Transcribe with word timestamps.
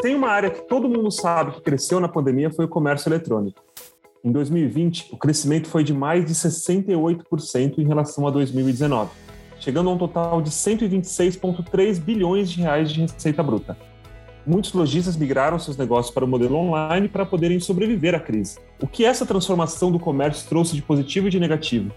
tem 0.00 0.14
uma 0.14 0.28
área 0.28 0.50
que 0.50 0.62
todo 0.62 0.88
mundo 0.88 1.10
sabe 1.10 1.52
que 1.52 1.60
cresceu 1.60 2.00
na 2.00 2.08
pandemia 2.08 2.50
foi 2.50 2.64
o 2.64 2.68
comércio 2.68 3.08
eletrônico. 3.08 3.62
Em 4.24 4.32
2020, 4.32 5.10
o 5.12 5.16
crescimento 5.16 5.68
foi 5.68 5.84
de 5.84 5.92
mais 5.92 6.24
de 6.26 6.34
68% 6.34 7.78
em 7.78 7.86
relação 7.86 8.26
a 8.26 8.30
2019, 8.30 9.10
chegando 9.58 9.90
a 9.90 9.92
um 9.92 9.98
total 9.98 10.42
de 10.42 10.50
126,3 10.50 11.98
bilhões 12.00 12.50
de 12.50 12.60
reais 12.60 12.90
de 12.90 13.02
receita 13.02 13.42
bruta. 13.42 13.76
Muitos 14.46 14.72
lojistas 14.72 15.16
migraram 15.16 15.58
seus 15.58 15.76
negócios 15.76 16.12
para 16.14 16.24
o 16.24 16.28
modelo 16.28 16.56
online 16.56 17.08
para 17.08 17.26
poderem 17.26 17.60
sobreviver 17.60 18.14
à 18.14 18.20
crise. 18.20 18.58
O 18.80 18.86
que 18.86 19.04
essa 19.04 19.26
transformação 19.26 19.92
do 19.92 19.98
comércio 19.98 20.48
trouxe 20.48 20.74
de 20.74 20.82
positivo 20.82 21.28
e 21.28 21.30
de 21.30 21.38
negativo? 21.38 21.92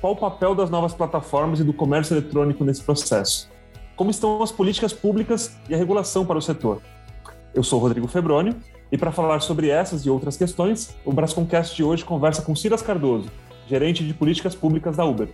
Qual 0.00 0.12
o 0.12 0.16
papel 0.16 0.54
das 0.54 0.68
novas 0.68 0.92
plataformas 0.92 1.60
e 1.60 1.64
do 1.64 1.72
comércio 1.72 2.14
eletrônico 2.14 2.62
nesse 2.62 2.82
processo? 2.82 3.50
Como 3.96 4.10
estão 4.10 4.42
as 4.42 4.52
políticas 4.52 4.92
públicas 4.92 5.56
e 5.68 5.74
a 5.74 5.78
regulação 5.78 6.26
para 6.26 6.38
o 6.38 6.42
setor? 6.42 6.82
Eu 7.54 7.62
sou 7.62 7.78
Rodrigo 7.78 8.08
Febrônio 8.08 8.56
e 8.90 8.96
para 8.96 9.12
falar 9.12 9.40
sobre 9.40 9.68
essas 9.68 10.06
e 10.06 10.10
outras 10.10 10.38
questões, 10.38 10.96
o 11.04 11.12
Brasconcast 11.12 11.76
de 11.76 11.84
hoje 11.84 12.02
conversa 12.02 12.40
com 12.40 12.56
Silas 12.56 12.80
Cardoso, 12.80 13.30
gerente 13.68 14.02
de 14.02 14.14
políticas 14.14 14.54
públicas 14.54 14.96
da 14.96 15.04
Uber, 15.04 15.28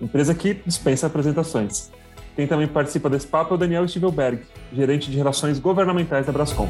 empresa 0.00 0.32
que 0.32 0.54
dispensa 0.54 1.08
apresentações. 1.08 1.90
Quem 2.36 2.46
também 2.46 2.68
participa 2.68 3.10
desse 3.10 3.26
papo 3.26 3.54
é 3.54 3.56
o 3.56 3.58
Daniel 3.58 3.88
Stivelberg, 3.88 4.42
gerente 4.72 5.10
de 5.10 5.16
relações 5.16 5.58
governamentais 5.58 6.24
da 6.24 6.32
Brascom. 6.32 6.68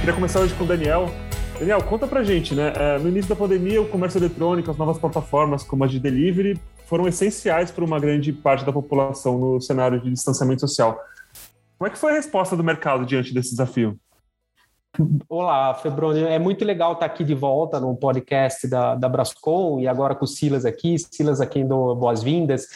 Queria 0.00 0.14
começar 0.14 0.40
hoje 0.40 0.54
com 0.54 0.64
o 0.64 0.66
Daniel. 0.66 1.10
Daniel, 1.58 1.82
conta 1.84 2.06
pra 2.06 2.24
gente, 2.24 2.54
né? 2.54 2.72
É, 2.76 2.98
no 2.98 3.08
início 3.08 3.28
da 3.28 3.36
pandemia, 3.36 3.80
o 3.80 3.88
comércio 3.88 4.18
eletrônico, 4.18 4.70
as 4.70 4.76
novas 4.76 4.98
plataformas 4.98 5.62
como 5.62 5.84
a 5.84 5.86
de 5.86 6.00
delivery 6.00 6.60
foram 6.86 7.06
essenciais 7.06 7.70
para 7.70 7.84
uma 7.84 8.00
grande 8.00 8.32
parte 8.32 8.64
da 8.64 8.72
população 8.72 9.38
no 9.38 9.60
cenário 9.60 10.00
de 10.00 10.10
distanciamento 10.10 10.60
social. 10.60 10.98
Como 11.78 11.88
é 11.88 11.90
que 11.90 11.98
foi 11.98 12.12
a 12.12 12.16
resposta 12.16 12.56
do 12.56 12.64
mercado 12.64 13.06
diante 13.06 13.32
desse 13.32 13.50
desafio? 13.50 13.96
Olá, 15.28 15.74
Febrônio. 15.74 16.26
É 16.26 16.38
muito 16.38 16.64
legal 16.64 16.92
estar 16.92 17.06
aqui 17.06 17.24
de 17.24 17.34
volta 17.34 17.80
no 17.80 17.96
podcast 17.96 18.66
da, 18.68 18.94
da 18.94 19.08
Brascom 19.08 19.80
e 19.80 19.88
agora 19.88 20.14
com 20.14 20.24
o 20.24 20.28
Silas 20.28 20.64
aqui. 20.64 20.96
Silas 20.98 21.40
aqui 21.40 21.64
do 21.64 21.94
Boas-Vindas. 21.94 22.66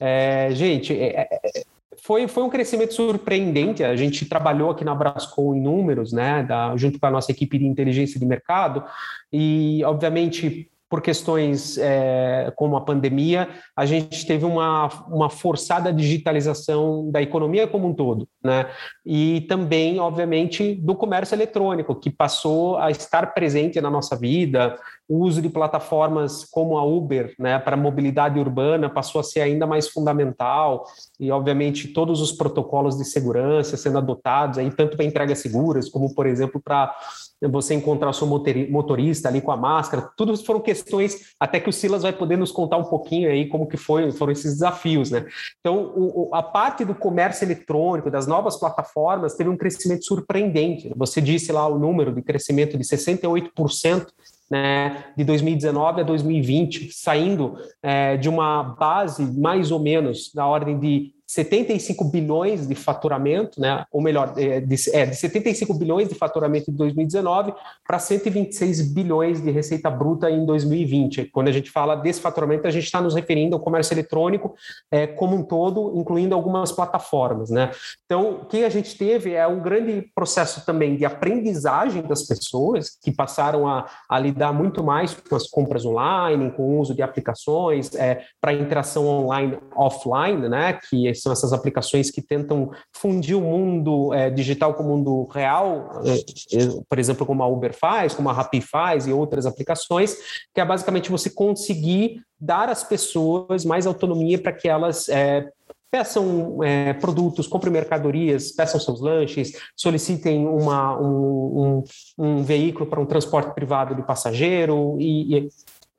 É, 0.00 0.50
gente, 0.52 0.92
é, 0.96 1.28
é 1.30 1.64
foi, 2.02 2.28
foi 2.28 2.42
um 2.42 2.50
crescimento 2.50 2.94
surpreendente. 2.94 3.82
A 3.84 3.96
gente 3.96 4.26
trabalhou 4.26 4.70
aqui 4.70 4.84
na 4.84 4.94
Brascom 4.94 5.54
em 5.54 5.60
números, 5.60 6.12
né, 6.12 6.42
da, 6.42 6.76
junto 6.76 6.98
com 6.98 7.06
a 7.06 7.10
nossa 7.10 7.30
equipe 7.30 7.58
de 7.58 7.66
inteligência 7.66 8.18
de 8.18 8.26
mercado, 8.26 8.84
e, 9.32 9.82
obviamente, 9.84 10.70
por 10.88 11.02
questões 11.02 11.76
é, 11.78 12.52
como 12.56 12.76
a 12.76 12.80
pandemia, 12.80 13.48
a 13.76 13.84
gente 13.84 14.26
teve 14.26 14.44
uma, 14.44 14.88
uma 15.08 15.28
forçada 15.28 15.92
digitalização 15.92 17.10
da 17.10 17.20
economia 17.20 17.66
como 17.66 17.88
um 17.88 17.94
todo, 17.94 18.26
né? 18.42 18.70
E 19.04 19.42
também, 19.42 20.00
obviamente, 20.00 20.74
do 20.74 20.94
comércio 20.94 21.34
eletrônico, 21.34 21.94
que 21.94 22.10
passou 22.10 22.78
a 22.78 22.90
estar 22.90 23.34
presente 23.34 23.80
na 23.80 23.90
nossa 23.90 24.16
vida, 24.16 24.76
o 25.08 25.24
uso 25.24 25.40
de 25.40 25.48
plataformas 25.48 26.44
como 26.44 26.76
a 26.76 26.84
Uber, 26.84 27.34
né, 27.38 27.58
para 27.58 27.76
mobilidade 27.76 28.38
urbana 28.38 28.90
passou 28.90 29.20
a 29.20 29.24
ser 29.24 29.40
ainda 29.40 29.66
mais 29.66 29.88
fundamental 29.88 30.84
e, 31.18 31.30
obviamente, 31.30 31.88
todos 31.88 32.20
os 32.20 32.30
protocolos 32.30 32.96
de 32.98 33.04
segurança 33.06 33.76
sendo 33.76 33.98
adotados 33.98 34.58
aí 34.58 34.70
tanto 34.70 34.96
para 34.96 35.06
entregas 35.06 35.38
seguras 35.38 35.88
como, 35.88 36.14
por 36.14 36.26
exemplo, 36.26 36.60
para 36.62 36.94
você 37.42 37.74
encontrar 37.74 38.10
o 38.10 38.12
seu 38.12 38.26
motorista 38.26 39.28
ali 39.28 39.40
com 39.40 39.52
a 39.52 39.56
máscara, 39.56 40.10
tudo 40.16 40.36
foram 40.44 40.60
questões 40.60 41.34
até 41.38 41.60
que 41.60 41.68
o 41.68 41.72
Silas 41.72 42.02
vai 42.02 42.12
poder 42.12 42.36
nos 42.36 42.50
contar 42.50 42.78
um 42.78 42.84
pouquinho 42.84 43.30
aí 43.30 43.46
como 43.46 43.66
que 43.66 43.76
foi, 43.76 44.10
foram 44.10 44.32
esses 44.32 44.54
desafios, 44.54 45.10
né? 45.10 45.26
Então, 45.60 45.92
o, 45.94 46.30
a 46.34 46.42
parte 46.42 46.84
do 46.84 46.94
comércio 46.94 47.44
eletrônico, 47.44 48.10
das 48.10 48.26
novas 48.26 48.56
plataformas, 48.56 49.34
teve 49.34 49.50
um 49.50 49.56
crescimento 49.56 50.04
surpreendente. 50.04 50.92
Você 50.96 51.20
disse 51.20 51.52
lá 51.52 51.66
o 51.66 51.78
número 51.78 52.12
de 52.12 52.22
crescimento 52.22 52.76
de 52.76 52.84
68% 52.84 54.06
né, 54.50 55.04
de 55.16 55.24
2019 55.24 56.00
a 56.00 56.04
2020, 56.04 56.90
saindo 56.92 57.58
é, 57.82 58.16
de 58.16 58.28
uma 58.28 58.62
base 58.62 59.22
mais 59.38 59.70
ou 59.70 59.78
menos 59.78 60.32
na 60.34 60.46
ordem 60.46 60.78
de 60.78 61.12
75 61.28 62.04
bilhões 62.04 62.66
de 62.66 62.74
faturamento, 62.74 63.60
né? 63.60 63.84
ou 63.92 64.00
melhor, 64.00 64.32
é, 64.38 64.60
de, 64.60 64.76
é, 64.94 65.04
de 65.04 65.14
75 65.14 65.74
bilhões 65.74 66.08
de 66.08 66.14
faturamento 66.14 66.70
em 66.70 66.74
2019 66.74 67.52
para 67.86 67.98
126 67.98 68.94
bilhões 68.94 69.42
de 69.42 69.50
receita 69.50 69.90
bruta 69.90 70.30
em 70.30 70.46
2020. 70.46 71.26
Quando 71.26 71.48
a 71.48 71.52
gente 71.52 71.70
fala 71.70 71.94
desse 71.94 72.22
faturamento, 72.22 72.66
a 72.66 72.70
gente 72.70 72.84
está 72.84 72.98
nos 72.98 73.14
referindo 73.14 73.54
ao 73.54 73.60
comércio 73.60 73.92
eletrônico 73.92 74.54
é, 74.90 75.06
como 75.06 75.36
um 75.36 75.42
todo, 75.42 75.92
incluindo 75.98 76.34
algumas 76.34 76.72
plataformas. 76.72 77.50
Né? 77.50 77.72
Então, 78.06 78.40
o 78.42 78.46
que 78.46 78.64
a 78.64 78.70
gente 78.70 78.96
teve 78.96 79.34
é 79.34 79.46
um 79.46 79.60
grande 79.60 80.10
processo 80.14 80.64
também 80.64 80.96
de 80.96 81.04
aprendizagem 81.04 82.00
das 82.00 82.22
pessoas, 82.22 82.96
que 83.02 83.12
passaram 83.12 83.68
a, 83.68 83.84
a 84.08 84.18
lidar 84.18 84.54
muito 84.54 84.82
mais 84.82 85.12
com 85.12 85.36
as 85.36 85.46
compras 85.46 85.84
online, 85.84 86.50
com 86.52 86.62
o 86.62 86.80
uso 86.80 86.94
de 86.94 87.02
aplicações, 87.02 87.94
é, 87.94 88.22
para 88.40 88.54
interação 88.54 89.06
online, 89.06 89.58
offline, 89.76 90.48
né? 90.48 90.72
que 90.88 91.17
são 91.20 91.32
essas 91.32 91.52
aplicações 91.52 92.10
que 92.10 92.22
tentam 92.22 92.70
fundir 92.92 93.36
o 93.36 93.40
mundo 93.40 94.12
é, 94.14 94.30
digital 94.30 94.74
com 94.74 94.82
o 94.82 94.86
mundo 94.86 95.24
real, 95.24 96.02
é, 96.04 96.14
é, 96.56 96.68
por 96.88 96.98
exemplo, 96.98 97.26
como 97.26 97.42
a 97.42 97.46
Uber 97.46 97.74
faz, 97.74 98.14
como 98.14 98.28
a 98.28 98.32
Rappi 98.32 98.60
faz 98.60 99.06
e 99.06 99.12
outras 99.12 99.46
aplicações, 99.46 100.16
que 100.54 100.60
é 100.60 100.64
basicamente 100.64 101.10
você 101.10 101.30
conseguir 101.30 102.22
dar 102.40 102.68
às 102.68 102.84
pessoas 102.84 103.64
mais 103.64 103.86
autonomia 103.86 104.40
para 104.40 104.52
que 104.52 104.68
elas 104.68 105.08
é, 105.08 105.48
peçam 105.90 106.62
é, 106.62 106.92
produtos, 106.92 107.46
comprem 107.46 107.72
mercadorias, 107.72 108.52
peçam 108.52 108.78
seus 108.78 109.00
lanches, 109.00 109.52
solicitem 109.76 110.46
uma, 110.46 111.00
um, 111.00 111.82
um, 112.18 112.24
um 112.24 112.42
veículo 112.42 112.86
para 112.86 113.00
um 113.00 113.06
transporte 113.06 113.54
privado 113.54 113.94
de 113.94 114.02
passageiro 114.02 114.96
e, 115.00 115.36
e 115.36 115.48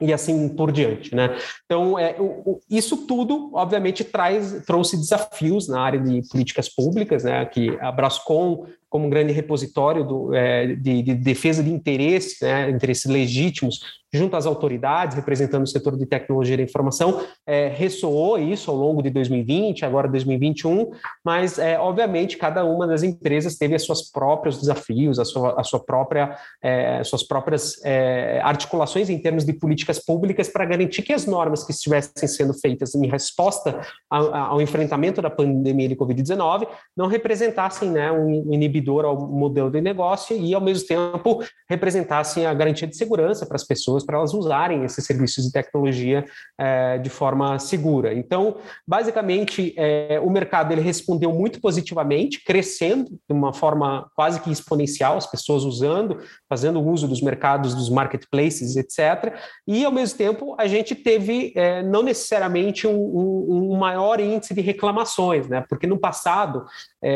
e 0.02 0.14
assim 0.14 0.48
por 0.50 0.72
diante, 0.72 1.14
né? 1.14 1.38
Então, 1.66 2.00
é, 2.00 2.16
o, 2.20 2.24
o, 2.24 2.60
isso 2.70 3.06
tudo, 3.06 3.52
obviamente, 3.54 4.04
traz, 4.04 4.64
trouxe 4.66 4.96
desafios 4.96 5.68
na 5.68 5.82
área 5.82 6.00
de 6.00 6.22
políticas 6.30 6.70
públicas, 6.70 7.24
né? 7.24 7.46
Que 7.46 7.78
a 7.80 7.92
Brascom 7.92 8.66
como 8.90 9.06
um 9.06 9.10
grande 9.10 9.32
repositório 9.32 10.04
do, 10.04 10.34
é, 10.34 10.68
de, 10.68 11.02
de, 11.04 11.14
defesa 11.14 11.64
de 11.64 11.72
interesses, 11.72 12.38
né, 12.42 12.70
interesses 12.70 13.06
legítimos, 13.06 13.80
junto 14.12 14.36
às 14.36 14.46
autoridades, 14.46 15.16
representando 15.16 15.64
o 15.64 15.68
setor 15.68 15.96
de 15.96 16.06
tecnologia 16.06 16.58
da 16.58 16.64
informação, 16.64 17.22
é, 17.46 17.68
ressoou 17.68 18.40
isso 18.40 18.72
ao 18.72 18.78
longo 18.78 19.04
de 19.04 19.10
2020, 19.12 19.86
agora 19.86 20.08
2021, 20.08 20.90
mas, 21.24 21.60
é, 21.60 21.80
obviamente, 21.80 22.38
cada 22.38 22.66
uma 22.66 22.88
das 22.88 23.04
empresas 23.04 23.56
teve 23.56 23.76
as 23.76 23.84
suas 23.84 24.10
próprios 24.10 24.60
desafios, 24.60 25.20
a 25.20 25.26
sua, 25.26 25.60
a 25.60 25.64
sua 25.64 25.80
própria, 25.80 26.36
é, 26.62 27.04
suas 27.04 27.22
próprias 27.24 27.80
é, 27.86 28.42
articulações 28.44 29.10
em 29.10 29.20
termos 29.20 29.46
de 29.46 29.54
políticas 29.54 30.04
públicas 30.04 30.50
para 30.50 30.66
garantir 30.66 31.04
que 31.04 31.14
as 31.14 31.28
normas 31.28 31.64
que 31.64 31.72
estivessem 31.72 32.28
sendo 32.28 32.54
feitas 32.54 32.96
em 32.96 33.08
resposta 33.08 33.80
ao, 34.10 34.34
ao 34.34 34.62
enfrentamento 34.62 35.22
da 35.22 35.30
pandemia 35.30 35.88
de 35.88 35.96
Covid-19 35.96 36.68
não 36.98 37.06
representassem 37.06 37.92
né, 37.92 38.12
um 38.12 38.52
inibidor 38.52 38.79
inibidor 38.80 39.06
ao 39.06 39.28
modelo 39.28 39.70
de 39.70 39.82
negócio 39.82 40.36
e, 40.36 40.54
ao 40.56 40.62
mesmo 40.62 40.88
tempo, 40.88 41.44
representassem 41.70 42.46
a 42.46 42.54
garantia 42.54 42.88
de 42.88 42.96
segurança 42.96 43.46
para 43.46 43.56
as 43.56 43.64
pessoas, 43.64 44.06
para 44.06 44.18
elas 44.18 44.34
usarem 44.34 44.84
esses 44.84 45.06
serviços 45.06 45.46
de 45.46 45.52
tecnologia 45.52 46.26
é, 46.58 46.98
de 46.98 47.10
forma 47.10 47.60
segura. 47.60 48.14
Então, 48.14 48.58
basicamente, 48.88 49.74
é, 49.78 50.20
o 50.24 50.30
mercado 50.30 50.72
ele 50.72 50.82
respondeu 50.82 51.32
muito 51.32 51.60
positivamente, 51.60 52.44
crescendo 52.44 53.10
de 53.10 53.34
uma 53.34 53.54
forma 53.54 54.10
quase 54.16 54.40
que 54.40 54.52
exponencial, 54.52 55.18
as 55.18 55.30
pessoas 55.30 55.64
usando, 55.64 56.20
fazendo 56.48 56.82
uso 56.82 57.08
dos 57.08 57.22
mercados, 57.22 57.76
dos 57.76 57.90
marketplaces, 57.90 58.76
etc. 58.76 59.36
E, 59.68 59.84
ao 59.84 59.92
mesmo 59.92 60.18
tempo, 60.18 60.56
a 60.58 60.68
gente 60.68 60.96
teve 60.96 61.52
é, 61.56 61.84
não 61.84 62.02
necessariamente 62.02 62.88
um, 62.88 62.96
um, 62.96 63.74
um 63.74 63.78
maior 63.78 64.20
índice 64.20 64.54
de 64.54 64.62
reclamações, 64.62 65.48
né? 65.48 65.64
porque 65.68 65.86
no 65.86 65.98
passado 65.98 66.66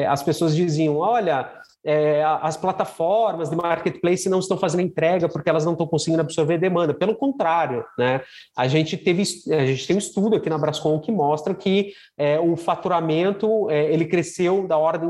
as 0.08 0.24
pessoas 0.24 0.56
diziam: 0.56 0.98
olha, 0.98 1.53
é, 1.86 2.24
as 2.42 2.56
plataformas 2.56 3.50
de 3.50 3.56
marketplace 3.56 4.30
não 4.30 4.40
estão 4.40 4.58
fazendo 4.58 4.82
entrega 4.82 5.28
porque 5.28 5.50
elas 5.50 5.66
não 5.66 5.74
estão 5.74 5.86
conseguindo 5.88 6.22
absorver 6.22 6.58
demanda. 6.58 6.94
Pelo 6.94 7.16
contrário, 7.16 7.84
né? 7.98 8.22
A 8.56 8.68
gente 8.68 8.98
teve 8.98 9.24
a 9.52 9.66
gente 9.66 9.88
tem 9.88 9.96
um 9.96 10.00
estudo 10.00 10.36
aqui 10.36 10.50
na 10.50 10.58
Brascom 10.58 11.00
que 11.00 11.12
mostra 11.12 11.54
que 11.54 11.94
é, 12.18 12.40
o 12.40 12.56
faturamento 12.56 13.70
é, 13.70 13.92
ele 13.92 14.06
cresceu 14.06 14.68
da 14.68 14.78
ordem 14.78 15.10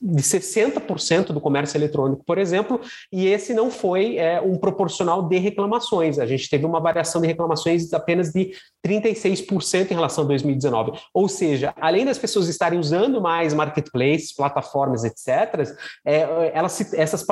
de 0.00 0.22
60% 0.22 1.28
do 1.28 1.40
comércio 1.40 1.78
eletrônico, 1.78 2.22
por 2.24 2.36
exemplo, 2.36 2.80
e 3.10 3.26
esse 3.26 3.54
não 3.54 3.70
foi 3.70 4.18
é, 4.18 4.40
um 4.40 4.56
proporcional 4.56 5.22
de 5.22 5.38
reclamações. 5.38 6.18
A 6.18 6.26
gente 6.26 6.48
teve 6.50 6.66
uma 6.66 6.80
variação 6.80 7.20
de 7.20 7.26
reclamações 7.26 7.92
apenas 7.92 8.30
de 8.30 8.52
36% 8.84 9.90
em 9.90 9.94
relação 9.94 10.24
a 10.24 10.26
2019. 10.26 10.92
Ou 11.14 11.28
seja, 11.28 11.72
além 11.80 12.04
das 12.04 12.18
pessoas 12.18 12.48
estarem 12.48 12.78
usando 12.78 13.20
mais 13.20 13.54
marketplaces, 13.54 14.34
plataformas, 14.34 15.04
etc., 15.04 15.74
é, 16.04 16.50
elas, 16.52 16.92
essas, 16.92 17.24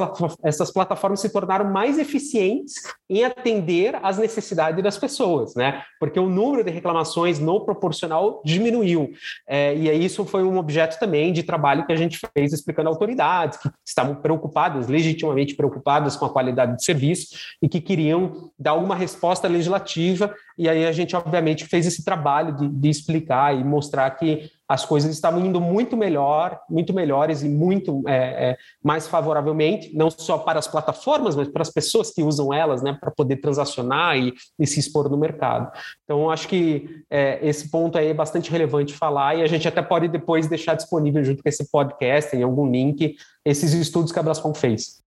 essas 0.43 0.71
plataformas 0.71 1.21
se 1.21 1.29
tornaram 1.29 1.71
mais 1.71 1.99
eficientes 1.99 2.75
em 3.09 3.25
atender 3.25 3.99
às 4.03 4.17
necessidades 4.17 4.83
das 4.83 4.97
pessoas, 4.97 5.55
né? 5.55 5.83
Porque 6.01 6.19
o 6.19 6.29
número 6.29 6.65
de 6.65 6.71
reclamações 6.71 7.39
no 7.39 7.65
proporcional 7.65 8.41
diminuiu. 8.45 9.11
É, 9.47 9.75
e 9.75 10.05
isso 10.05 10.25
foi 10.25 10.43
um 10.43 10.57
objeto 10.57 10.99
também 10.99 11.33
de 11.33 11.43
trabalho 11.43 11.85
que 11.85 11.93
a 11.93 11.97
gente 11.97 12.19
fez 12.35 12.53
explicando 12.63 12.89
autoridades 12.89 13.59
que 13.59 13.71
estavam 13.85 14.15
preocupadas, 14.15 14.89
legitimamente 14.89 15.55
preocupadas 15.55 16.17
com 16.17 16.25
a 16.25 16.31
qualidade 16.31 16.77
do 16.77 16.83
serviço 16.83 17.37
e 17.61 17.69
que 17.69 17.81
queriam 17.81 18.51
dar 18.59 18.73
alguma 18.73 18.95
resposta 18.95 19.47
legislativa. 19.49 20.35
E 20.57 20.69
aí 20.69 20.87
a 20.87 20.93
gente, 20.93 21.15
obviamente, 21.15 21.67
fez 21.67 21.87
esse 21.87 22.05
trabalho 22.05 22.57
de, 22.57 22.69
de 22.69 22.89
explicar 22.89 23.55
e 23.55 23.63
mostrar 23.65 24.11
que 24.13 24.51
as 24.73 24.87
coisas 24.87 25.13
estavam 25.13 25.45
indo 25.45 25.61
muito 25.61 25.99
melhor, 25.99 26.59
muito 26.69 26.95
melhores 26.95 27.43
e 27.43 27.49
muito 27.49 28.03
é, 28.09 28.53
é, 28.53 28.59
mais 28.83 29.07
favoravelmente, 29.07 29.95
não 29.95 30.11
só 30.11 30.39
para 30.39 30.59
as 30.59 30.67
plataformas, 30.67 31.37
mas 31.37 31.47
para 31.47 31.61
as 31.61 31.69
pessoas 31.69 32.11
que 32.11 32.23
usam 32.23 32.55
elas, 32.55 32.83
né, 32.83 32.97
para 32.99 33.11
poder 33.11 33.37
transacionar 33.37 34.17
e, 34.17 34.33
e, 34.59 34.67
se 34.67 34.81
expor 34.81 35.11
no 35.11 35.19
mercado. 35.19 35.71
Então, 36.05 36.31
acho 36.31 36.49
que 36.49 37.05
é, 37.11 37.47
esse 37.47 37.71
ponto 37.71 37.99
aí 37.99 38.07
é 38.07 38.15
bastante 38.15 38.51
relevante 38.51 38.95
falar 38.95 39.37
e 39.37 39.43
a 39.43 39.47
gente 39.47 39.69
até 39.69 39.83
pode 39.83 40.09
depois 40.09 40.47
deixar 40.47 40.75
disponível 40.75 41.23
junto 41.23 41.43
com 41.43 41.49
esse 41.51 41.71
podcast, 41.71 42.35
em 42.35 42.43
algum 42.43 42.67
link, 42.71 43.15
esses 43.45 43.75
estudos 43.75 44.11
que 44.11 44.19
a 44.19 44.23
Brascom 44.23 44.55
fez. 44.55 45.03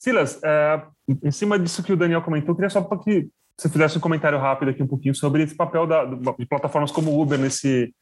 Silas, 0.00 0.40
é, 0.42 0.82
em 1.22 1.30
cima 1.30 1.60
disso 1.60 1.80
que 1.80 1.92
o 1.92 1.96
Daniel 1.96 2.22
comentou, 2.22 2.50
eu 2.50 2.56
queria 2.56 2.70
só 2.70 2.82
que 2.82 3.28
você 3.56 3.68
fizesse 3.68 3.96
um 3.98 4.00
comentário 4.00 4.38
rápido 4.38 4.70
aqui 4.70 4.82
um 4.82 4.86
pouquinho 4.86 5.14
sobre 5.14 5.44
esse 5.44 5.54
papel 5.54 5.86
da, 5.86 6.04
de 6.04 6.44
plataformas 6.46 6.90
como 6.90 7.12
o 7.12 7.22
Uber 7.22 7.38
nesse 7.38 7.94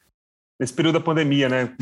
nesse 0.59 0.73
período 0.73 0.99
da 0.99 1.05
pandemia, 1.05 1.49
né? 1.49 1.75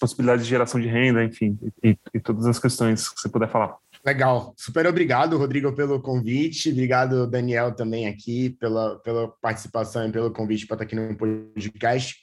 Possibilidade 0.00 0.42
de 0.42 0.48
geração 0.48 0.80
de 0.80 0.88
renda, 0.88 1.24
enfim, 1.24 1.58
e, 1.82 1.96
e, 2.14 2.20
todas 2.20 2.46
as 2.46 2.58
questões 2.58 3.08
que 3.08 3.20
você 3.20 3.28
puder 3.28 3.50
falar. 3.50 3.76
Legal. 4.04 4.52
Super 4.56 4.86
obrigado, 4.86 5.38
Rodrigo, 5.38 5.72
pelo 5.74 6.00
convite. 6.00 6.70
Obrigado, 6.70 7.26
Daniel, 7.26 7.72
também 7.72 8.08
aqui 8.08 8.50
pela, 8.50 8.98
pela 9.00 9.28
participação 9.40 10.08
e 10.08 10.12
pelo 10.12 10.32
convite 10.32 10.66
para 10.66 10.74
estar 10.74 10.84
aqui 10.84 10.96
no 10.96 11.16
podcast. 11.16 12.16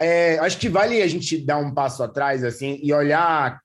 É, 0.00 0.38
acho 0.38 0.58
que 0.58 0.68
vale 0.68 1.02
a 1.02 1.06
gente 1.06 1.44
dar 1.44 1.58
um 1.58 1.72
passo 1.72 2.02
atrás 2.02 2.42
assim 2.42 2.78
e 2.82 2.92
olhar 2.92 3.60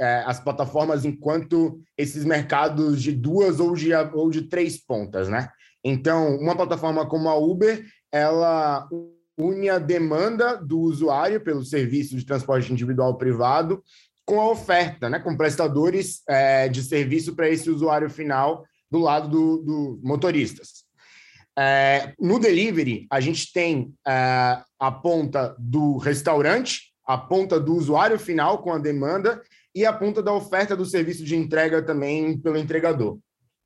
é, 0.00 0.22
as 0.26 0.40
plataformas 0.40 1.04
enquanto 1.04 1.80
esses 1.96 2.24
mercados 2.24 3.00
de 3.00 3.12
duas 3.12 3.60
ou 3.60 3.74
de, 3.74 3.94
ou 4.12 4.30
de 4.30 4.42
três 4.42 4.82
pontas, 4.82 5.28
né? 5.28 5.48
Então, 5.84 6.36
uma 6.36 6.56
plataforma 6.56 7.06
como 7.06 7.28
a 7.28 7.36
Uber, 7.36 7.84
ela 8.10 8.88
une 9.36 9.68
a 9.68 9.78
demanda 9.78 10.56
do 10.56 10.78
usuário 10.80 11.40
pelo 11.40 11.64
serviço 11.64 12.16
de 12.16 12.24
transporte 12.24 12.72
individual 12.72 13.16
privado 13.16 13.82
com 14.24 14.40
a 14.40 14.50
oferta, 14.50 15.10
né, 15.10 15.18
com 15.18 15.36
prestadores 15.36 16.22
é, 16.28 16.68
de 16.68 16.82
serviço 16.82 17.34
para 17.34 17.48
esse 17.48 17.68
usuário 17.70 18.08
final 18.08 18.64
do 18.90 18.98
lado 18.98 19.28
dos 19.28 19.64
do 19.64 20.00
motoristas. 20.02 20.84
É, 21.58 22.14
no 22.18 22.38
delivery, 22.38 23.06
a 23.10 23.20
gente 23.20 23.52
tem 23.52 23.92
é, 24.06 24.62
a 24.78 24.92
ponta 24.92 25.54
do 25.58 25.98
restaurante, 25.98 26.92
a 27.06 27.18
ponta 27.18 27.58
do 27.58 27.74
usuário 27.74 28.18
final 28.18 28.62
com 28.62 28.72
a 28.72 28.78
demanda 28.78 29.42
e 29.74 29.84
a 29.84 29.92
ponta 29.92 30.22
da 30.22 30.32
oferta 30.32 30.76
do 30.76 30.86
serviço 30.86 31.24
de 31.24 31.36
entrega 31.36 31.82
também 31.82 32.38
pelo 32.38 32.56
entregador. 32.56 33.18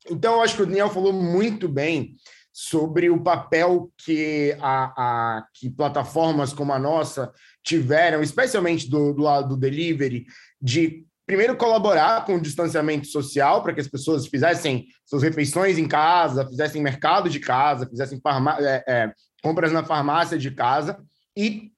Então, 0.09 0.35
eu 0.35 0.41
acho 0.41 0.55
que 0.55 0.63
o 0.63 0.65
Daniel 0.65 0.89
falou 0.89 1.13
muito 1.13 1.67
bem 1.67 2.15
sobre 2.59 3.07
o 3.07 3.21
papel 3.21 3.93
que, 3.95 4.57
a, 4.59 4.85
a, 4.97 5.47
que 5.53 5.69
plataformas 5.69 6.51
como 6.51 6.73
a 6.73 6.79
nossa 6.79 7.31
tiveram, 7.63 8.23
especialmente 8.23 8.89
do, 8.89 9.13
do 9.13 9.21
lado 9.21 9.49
do 9.49 9.57
delivery, 9.57 10.25
de 10.59 11.05
primeiro 11.23 11.55
colaborar 11.55 12.25
com 12.25 12.33
o 12.33 12.41
distanciamento 12.41 13.05
social 13.05 13.61
para 13.61 13.75
que 13.75 13.79
as 13.79 13.87
pessoas 13.87 14.25
fizessem 14.25 14.87
suas 15.05 15.21
refeições 15.21 15.77
em 15.77 15.87
casa, 15.87 16.47
fizessem 16.49 16.81
mercado 16.81 17.29
de 17.29 17.39
casa, 17.39 17.87
fizessem 17.87 18.19
é, 18.59 18.83
é, 18.87 19.13
compras 19.43 19.71
na 19.71 19.83
farmácia 19.83 20.35
de 20.35 20.49
casa 20.49 20.97
e 21.37 21.71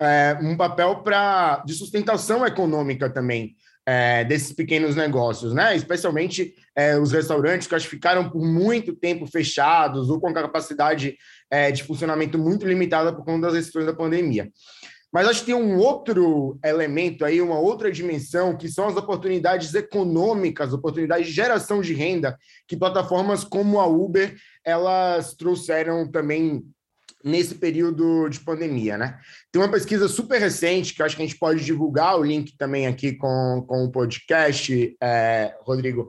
é, 0.00 0.36
um 0.42 0.56
papel 0.56 0.96
para 1.04 1.58
de 1.64 1.74
sustentação 1.74 2.44
econômica 2.44 3.08
também 3.08 3.54
é, 3.86 4.24
desses 4.24 4.52
pequenos 4.52 4.96
negócios, 4.96 5.52
né? 5.52 5.76
Especialmente 5.76 6.54
é, 6.74 6.98
os 6.98 7.12
restaurantes 7.12 7.66
que 7.66 7.74
acho 7.74 7.86
que 7.86 7.96
ficaram 7.96 8.30
por 8.30 8.42
muito 8.42 8.94
tempo 8.94 9.26
fechados 9.26 10.08
ou 10.08 10.20
com 10.20 10.32
capacidade 10.32 11.16
é, 11.50 11.70
de 11.70 11.84
funcionamento 11.84 12.38
muito 12.38 12.66
limitada 12.66 13.12
por 13.12 13.24
conta 13.24 13.46
das 13.46 13.54
restrições 13.54 13.86
da 13.86 13.94
pandemia. 13.94 14.50
Mas 15.12 15.28
acho 15.28 15.40
que 15.40 15.46
tem 15.46 15.54
um 15.54 15.78
outro 15.78 16.58
elemento 16.64 17.24
aí, 17.24 17.40
uma 17.40 17.56
outra 17.56 17.92
dimensão, 17.92 18.56
que 18.56 18.68
são 18.68 18.88
as 18.88 18.96
oportunidades 18.96 19.72
econômicas, 19.72 20.72
oportunidades 20.72 21.28
de 21.28 21.32
geração 21.32 21.80
de 21.80 21.94
renda, 21.94 22.36
que 22.66 22.76
plataformas 22.76 23.44
como 23.44 23.78
a 23.78 23.86
Uber 23.86 24.34
elas 24.64 25.34
trouxeram 25.34 26.10
também 26.10 26.64
nesse 27.24 27.54
período 27.54 28.28
de 28.28 28.40
pandemia, 28.40 28.98
né? 28.98 29.18
Tem 29.50 29.60
uma 29.60 29.70
pesquisa 29.70 30.06
super 30.08 30.38
recente 30.38 30.94
que 30.94 31.00
eu 31.00 31.06
acho 31.06 31.16
que 31.16 31.22
a 31.22 31.26
gente 31.26 31.38
pode 31.38 31.64
divulgar 31.64 32.18
o 32.18 32.22
link 32.22 32.56
também 32.58 32.86
aqui 32.86 33.14
com, 33.14 33.64
com 33.66 33.84
o 33.84 33.90
podcast, 33.90 34.94
é, 35.02 35.54
Rodrigo, 35.62 36.08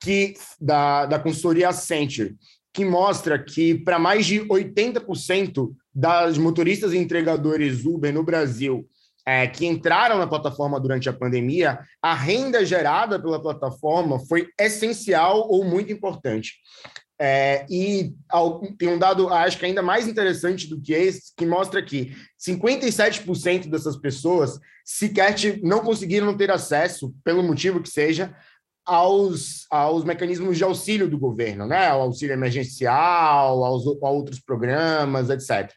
que 0.00 0.34
da, 0.60 1.06
da 1.06 1.18
consultoria 1.18 1.68
Accenture, 1.68 2.36
que 2.72 2.84
mostra 2.84 3.42
que 3.42 3.74
para 3.74 3.98
mais 3.98 4.24
de 4.24 4.40
80% 4.40 5.72
das 5.92 6.38
motoristas 6.38 6.92
e 6.92 6.98
entregadores 6.98 7.84
Uber 7.84 8.12
no 8.12 8.22
Brasil 8.22 8.86
é, 9.26 9.48
que 9.48 9.66
entraram 9.66 10.18
na 10.18 10.26
plataforma 10.26 10.78
durante 10.78 11.08
a 11.08 11.12
pandemia, 11.12 11.80
a 12.00 12.14
renda 12.14 12.64
gerada 12.64 13.18
pela 13.18 13.42
plataforma 13.42 14.20
foi 14.26 14.48
essencial 14.58 15.48
ou 15.50 15.64
muito 15.64 15.92
importante. 15.92 16.54
É, 17.18 17.64
e 17.70 18.14
tem 18.78 18.88
um 18.88 18.98
dado, 18.98 19.28
acho 19.30 19.58
que 19.58 19.64
ainda 19.64 19.82
mais 19.82 20.06
interessante 20.06 20.68
do 20.68 20.80
que 20.80 20.92
esse, 20.92 21.34
que 21.34 21.46
mostra 21.46 21.82
que 21.82 22.14
57% 22.38 23.70
dessas 23.70 23.96
pessoas 23.96 24.58
sequer 24.84 25.34
não 25.62 25.80
conseguiram 25.80 26.36
ter 26.36 26.50
acesso, 26.50 27.14
pelo 27.24 27.42
motivo 27.42 27.82
que 27.82 27.88
seja, 27.88 28.36
aos, 28.84 29.66
aos 29.70 30.04
mecanismos 30.04 30.56
de 30.56 30.62
auxílio 30.62 31.08
do 31.08 31.18
governo, 31.18 31.66
né? 31.66 31.88
Ao 31.88 32.02
auxílio 32.02 32.34
emergencial, 32.34 33.64
aos, 33.64 33.84
a 33.86 34.10
outros 34.10 34.38
programas, 34.38 35.28
etc. 35.28 35.72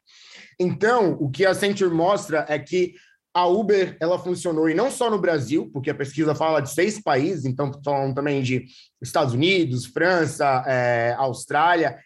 Então, 0.60 1.14
o 1.20 1.30
que 1.30 1.46
a 1.46 1.52
Accenture 1.52 1.94
mostra 1.94 2.46
é 2.48 2.60
que 2.60 2.94
a 3.40 3.48
Uber 3.48 3.98
ela 4.00 4.20
funcionou 4.20 4.70
e 4.70 4.74
não 4.74 4.92
só 4.92 5.10
no 5.10 5.20
Brasil, 5.20 5.70
porque 5.72 5.90
a 5.90 5.96
pesquisa 5.96 6.36
fala 6.36 6.60
de 6.60 6.72
seis 6.72 7.02
países, 7.02 7.46
então 7.46 7.72
falando 7.84 8.16
também 8.16 8.42
de 8.42 8.66
Estados 9.02 9.34
Unidos, 9.34 9.86
França, 9.86 10.64
é, 10.68 11.16
Austrália, 11.18 11.98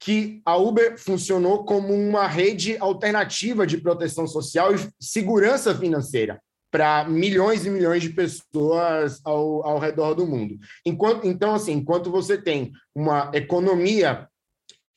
que 0.00 0.40
a 0.44 0.56
Uber 0.56 0.96
funcionou 0.96 1.64
como 1.64 1.92
uma 1.92 2.26
rede 2.26 2.76
alternativa 2.78 3.66
de 3.66 3.78
proteção 3.78 4.26
social 4.26 4.74
e 4.74 4.78
segurança 5.00 5.74
financeira 5.74 6.40
para 6.70 7.04
milhões 7.04 7.64
e 7.66 7.70
milhões 7.70 8.02
de 8.02 8.10
pessoas 8.10 9.20
ao, 9.24 9.66
ao 9.66 9.78
redor 9.78 10.14
do 10.14 10.26
mundo. 10.26 10.58
Enquanto, 10.84 11.26
então, 11.26 11.54
assim, 11.54 11.72
enquanto 11.72 12.10
você 12.10 12.36
tem 12.36 12.70
uma 12.94 13.30
economia 13.34 14.28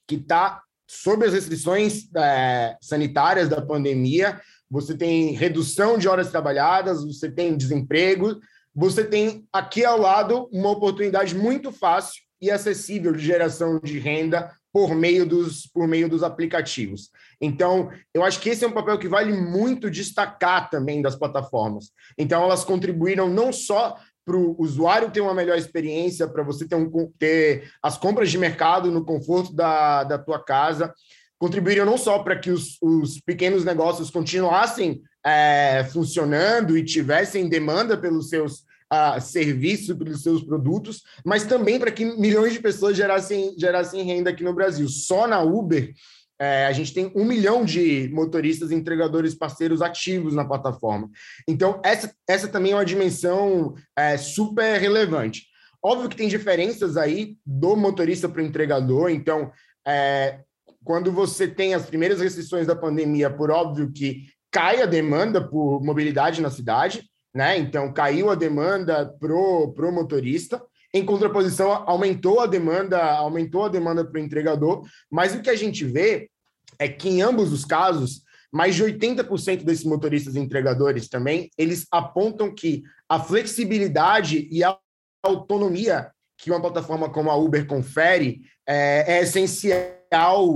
que 0.08 0.16
está 0.16 0.62
sob 0.88 1.26
as 1.26 1.34
restrições 1.34 2.14
é, 2.14 2.76
sanitárias 2.82 3.48
da 3.48 3.62
pandemia, 3.62 4.42
você 4.72 4.96
tem 4.96 5.34
redução 5.34 5.98
de 5.98 6.08
horas 6.08 6.32
trabalhadas, 6.32 7.04
você 7.04 7.30
tem 7.30 7.58
desemprego, 7.58 8.40
você 8.74 9.04
tem 9.04 9.46
aqui 9.52 9.84
ao 9.84 10.00
lado 10.00 10.48
uma 10.50 10.70
oportunidade 10.70 11.36
muito 11.36 11.74
fácil 11.74 12.22
e 12.42 12.50
acessível 12.50 13.12
de 13.12 13.24
geração 13.24 13.82
de 13.84 14.00
renda 14.00 14.50
por 14.72 14.96
meio 14.96 15.26
dos, 15.26 15.68
por 15.68 15.86
meio 15.90 16.08
dos 16.08 16.24
aplicativos. 16.24 17.10
Então, 17.42 17.92
eu 18.14 18.24
acho 18.24 18.40
que 18.40 18.50
esse 18.50 18.64
é 18.64 18.68
um 18.68 18.72
papel 18.72 18.98
que 18.98 19.10
vale 19.10 19.34
muito 19.34 19.92
destacar 19.92 20.70
também 20.70 21.02
das 21.02 21.18
plataformas. 21.18 21.92
Então, 22.18 22.42
elas 22.42 22.64
contribuíram 22.64 23.30
não 23.30 23.52
só 23.52 23.98
para 24.24 24.38
o 24.38 24.56
usuário 24.58 25.12
ter 25.12 25.20
uma 25.20 25.34
melhor 25.34 25.58
experiência, 25.58 26.28
para 26.28 26.44
você 26.44 26.66
ter, 26.66 26.76
um, 26.76 27.12
ter 27.20 27.70
as 27.84 27.98
compras 27.98 28.32
de 28.32 28.38
mercado 28.38 28.90
no 28.90 29.04
conforto 29.04 29.54
da, 29.54 30.06
da 30.06 30.18
tua 30.18 30.42
casa, 30.42 30.94
contribuíram 31.42 31.88
não 31.88 31.98
só 31.98 32.20
para 32.20 32.38
que 32.38 32.52
os, 32.52 32.78
os, 32.80 33.20
pequenos 33.20 33.66
negócios 33.66 34.12
continuassem 34.12 35.02
é, 35.26 35.84
funcionando 35.92 36.78
e 36.78 36.86
tivessem 36.86 37.50
demanda 37.50 37.98
pelos 37.98 38.30
seus 38.30 38.60
uh, 38.94 39.20
serviços, 39.20 39.98
pelos 39.98 40.22
seus 40.22 40.44
produtos, 40.44 41.02
mas 41.26 41.44
também 41.44 41.80
para 41.80 41.90
que 41.90 42.06
milhões 42.06 42.54
de 42.54 42.60
pessoas 42.60 42.96
gerassem, 42.96 43.56
gerassem 43.58 44.04
renda 44.04 44.30
aqui 44.30 44.44
no 44.44 44.54
Brasil. 44.54 44.88
Só 44.88 45.26
na 45.26 45.42
Uber, 45.42 45.92
é, 46.40 46.68
a 46.68 46.72
gente 46.74 46.94
tem 46.94 47.12
um 47.16 47.26
milhão 47.26 47.66
de 47.66 48.08
motoristas 48.14 48.70
entregadores 48.70 49.34
parceiros 49.34 49.82
ativos 49.82 50.36
na 50.36 50.46
plataforma. 50.46 51.10
Então, 51.48 51.82
essa, 51.84 52.14
essa 52.30 52.48
também 52.48 52.74
é 52.74 52.76
uma 52.76 52.86
dimensão 52.86 53.74
é, 53.98 54.16
super 54.16 54.80
relevante. 54.80 55.48
Óbvio 55.84 56.08
que 56.08 56.16
tem 56.16 56.28
diferenças 56.28 56.98
aí 56.98 57.36
do 57.44 57.76
motorista 57.76 58.30
para 58.30 58.44
o 58.44 58.46
entregador, 58.46 59.10
então, 59.10 59.52
é, 59.88 60.42
quando 60.84 61.12
você 61.12 61.48
tem 61.48 61.74
as 61.74 61.86
primeiras 61.86 62.20
restrições 62.20 62.68
da 62.68 62.76
pandemia, 62.76 63.30
por 63.30 63.52
óbvio 63.52 63.92
que 63.92 64.26
cai 64.52 64.82
a 64.82 64.86
demanda 64.86 65.42
por 65.42 65.82
mobilidade 65.84 66.42
na 66.42 66.50
cidade, 66.50 67.10
né? 67.34 67.58
Então, 67.58 67.94
caiu 67.94 68.30
a 68.30 68.36
demanda 68.36 69.06
pro, 69.20 69.72
pro 69.74 69.92
motorista. 69.92 70.62
Em 70.94 71.06
contraposição, 71.06 71.72
aumentou 71.88 72.42
a 72.42 72.46
demanda, 72.46 73.02
aumentou 73.02 73.66
a 73.66 73.70
demanda 73.70 74.04
para 74.04 74.20
o 74.20 74.24
entregador. 74.24 74.86
Mas 75.10 75.34
o 75.34 75.42
que 75.42 75.50
a 75.50 75.56
gente 75.56 75.86
vê 75.86 76.30
é 76.78 76.90
que 76.90 77.08
em 77.08 77.22
ambos 77.22 77.54
os 77.54 77.64
casos, 77.64 78.24
mais 78.52 78.76
de 78.76 78.84
80% 78.84 79.64
desses 79.64 79.86
motoristas 79.86 80.36
e 80.36 80.40
entregadores 80.40 81.08
também, 81.08 81.50
eles 81.58 81.86
apontam 81.90 82.54
que 82.54 82.84
a 83.08 83.20
flexibilidade 83.20 84.50
e 84.52 84.64
a 84.64 84.78
autonomia 85.24 86.12
que 86.38 86.50
uma 86.50 86.60
plataforma 86.60 87.10
como 87.10 87.30
a 87.30 87.36
Uber 87.36 87.68
confere 87.68 88.42
é, 88.68 89.20
é 89.20 89.22
essencial 89.22 90.01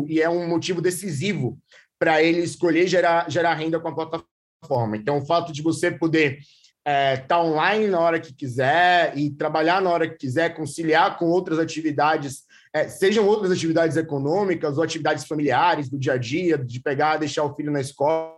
e 0.08 0.22
é 0.22 0.30
um 0.30 0.48
motivo 0.48 0.82
decisivo 0.82 1.58
para 1.98 2.22
ele 2.22 2.42
escolher 2.42 2.88
gerar, 2.88 3.30
gerar 3.30 3.54
renda 3.54 3.80
com 3.80 3.88
a 3.88 3.96
plataforma. 3.96 4.98
Então, 4.98 5.18
o 5.20 5.26
fato 5.26 5.54
de 5.54 5.62
você 5.62 5.90
poder 5.90 6.40
estar 6.40 6.92
é, 6.92 7.18
tá 7.18 7.42
online 7.42 7.88
na 7.88 8.00
hora 8.00 8.20
que 8.20 8.34
quiser 8.34 9.18
e 9.18 9.32
trabalhar 9.32 9.82
na 9.82 9.90
hora 9.90 10.08
que 10.08 10.18
quiser, 10.18 10.56
conciliar 10.56 11.18
com 11.18 11.26
outras 11.26 11.58
atividades, 11.58 12.44
é, 12.74 12.88
sejam 12.88 13.26
outras 13.26 13.52
atividades 13.52 13.98
econômicas 13.98 14.78
ou 14.78 14.84
atividades 14.84 15.26
familiares 15.26 15.90
do 15.90 15.98
dia 15.98 16.14
a 16.14 16.18
dia, 16.18 16.58
de 16.58 16.80
pegar, 16.80 17.18
deixar 17.18 17.44
o 17.44 17.56
filho 17.56 17.72
na 17.72 17.82
escola, 17.82 18.36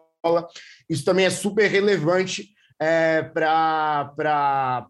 isso 0.90 1.04
também 1.04 1.26
é 1.26 1.30
super 1.30 1.68
relevante 1.70 2.50
é, 2.80 3.24
para 3.24 4.14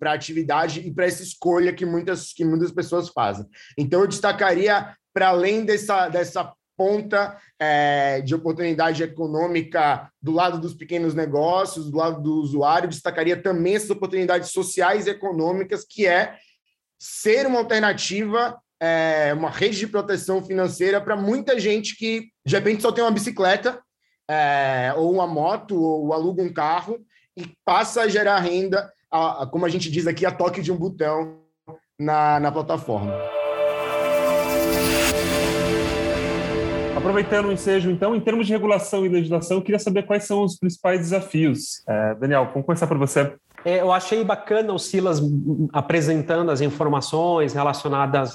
a 0.02 0.14
atividade 0.14 0.82
e 0.82 0.94
para 0.94 1.06
essa 1.06 1.24
escolha 1.24 1.74
que 1.74 1.86
muitas, 1.86 2.34
que 2.34 2.44
muitas 2.44 2.72
pessoas 2.72 3.10
fazem. 3.10 3.46
Então, 3.78 4.02
eu 4.02 4.08
destacaria, 4.08 4.94
para 5.18 5.30
além 5.30 5.66
dessa, 5.66 6.10
dessa 6.10 6.54
ponta 6.78 7.36
é, 7.60 8.22
de 8.22 8.36
oportunidade 8.36 9.02
econômica 9.02 10.12
do 10.22 10.32
lado 10.32 10.60
dos 10.60 10.76
pequenos 10.76 11.16
negócios, 11.16 11.90
do 11.90 11.98
lado 11.98 12.22
do 12.22 12.36
usuário, 12.36 12.88
destacaria 12.88 13.36
também 13.36 13.74
essas 13.74 13.90
oportunidades 13.90 14.52
sociais 14.52 15.08
e 15.08 15.10
econômicas, 15.10 15.84
que 15.84 16.06
é 16.06 16.36
ser 17.00 17.48
uma 17.48 17.58
alternativa, 17.58 18.56
é, 18.80 19.34
uma 19.34 19.50
rede 19.50 19.80
de 19.80 19.88
proteção 19.88 20.46
financeira 20.46 21.02
para 21.02 21.16
muita 21.16 21.60
gente 21.60 21.98
que, 21.98 22.28
de 22.46 22.56
repente, 22.56 22.84
só 22.84 22.92
tem 22.92 23.04
uma 23.04 23.10
bicicleta, 23.10 23.82
é, 24.30 24.94
ou 24.96 25.12
uma 25.12 25.26
moto, 25.26 25.82
ou 25.82 26.14
aluga 26.14 26.44
um 26.44 26.54
carro, 26.54 27.00
e 27.36 27.52
passa 27.66 28.02
a 28.02 28.08
gerar 28.08 28.38
renda, 28.38 28.88
a, 29.10 29.42
a, 29.42 29.48
como 29.48 29.66
a 29.66 29.70
gente 29.70 29.90
diz 29.90 30.06
aqui, 30.06 30.28
a 30.28 30.32
toque 30.32 30.62
de 30.62 30.72
um 30.72 30.78
botão 30.78 31.42
na, 32.00 32.40
na 32.40 32.52
plataforma. 32.52 33.47
Aproveitando 37.08 37.46
o 37.46 37.54
ensejo, 37.54 37.90
então, 37.90 38.14
em 38.14 38.20
termos 38.20 38.46
de 38.46 38.52
regulação 38.52 39.06
e 39.06 39.08
legislação, 39.08 39.56
eu 39.56 39.64
queria 39.64 39.80
saber 39.80 40.04
quais 40.04 40.26
são 40.26 40.44
os 40.44 40.60
principais 40.60 41.00
desafios. 41.00 41.82
É, 41.88 42.16
Daniel, 42.16 42.50
vamos 42.52 42.66
começar 42.66 42.86
por 42.86 42.98
você. 42.98 43.34
É, 43.64 43.80
eu 43.80 43.94
achei 43.94 44.26
bacana 44.26 44.74
o 44.74 44.78
Silas 44.78 45.22
apresentando 45.72 46.52
as 46.52 46.60
informações 46.60 47.54
relacionadas 47.54 48.34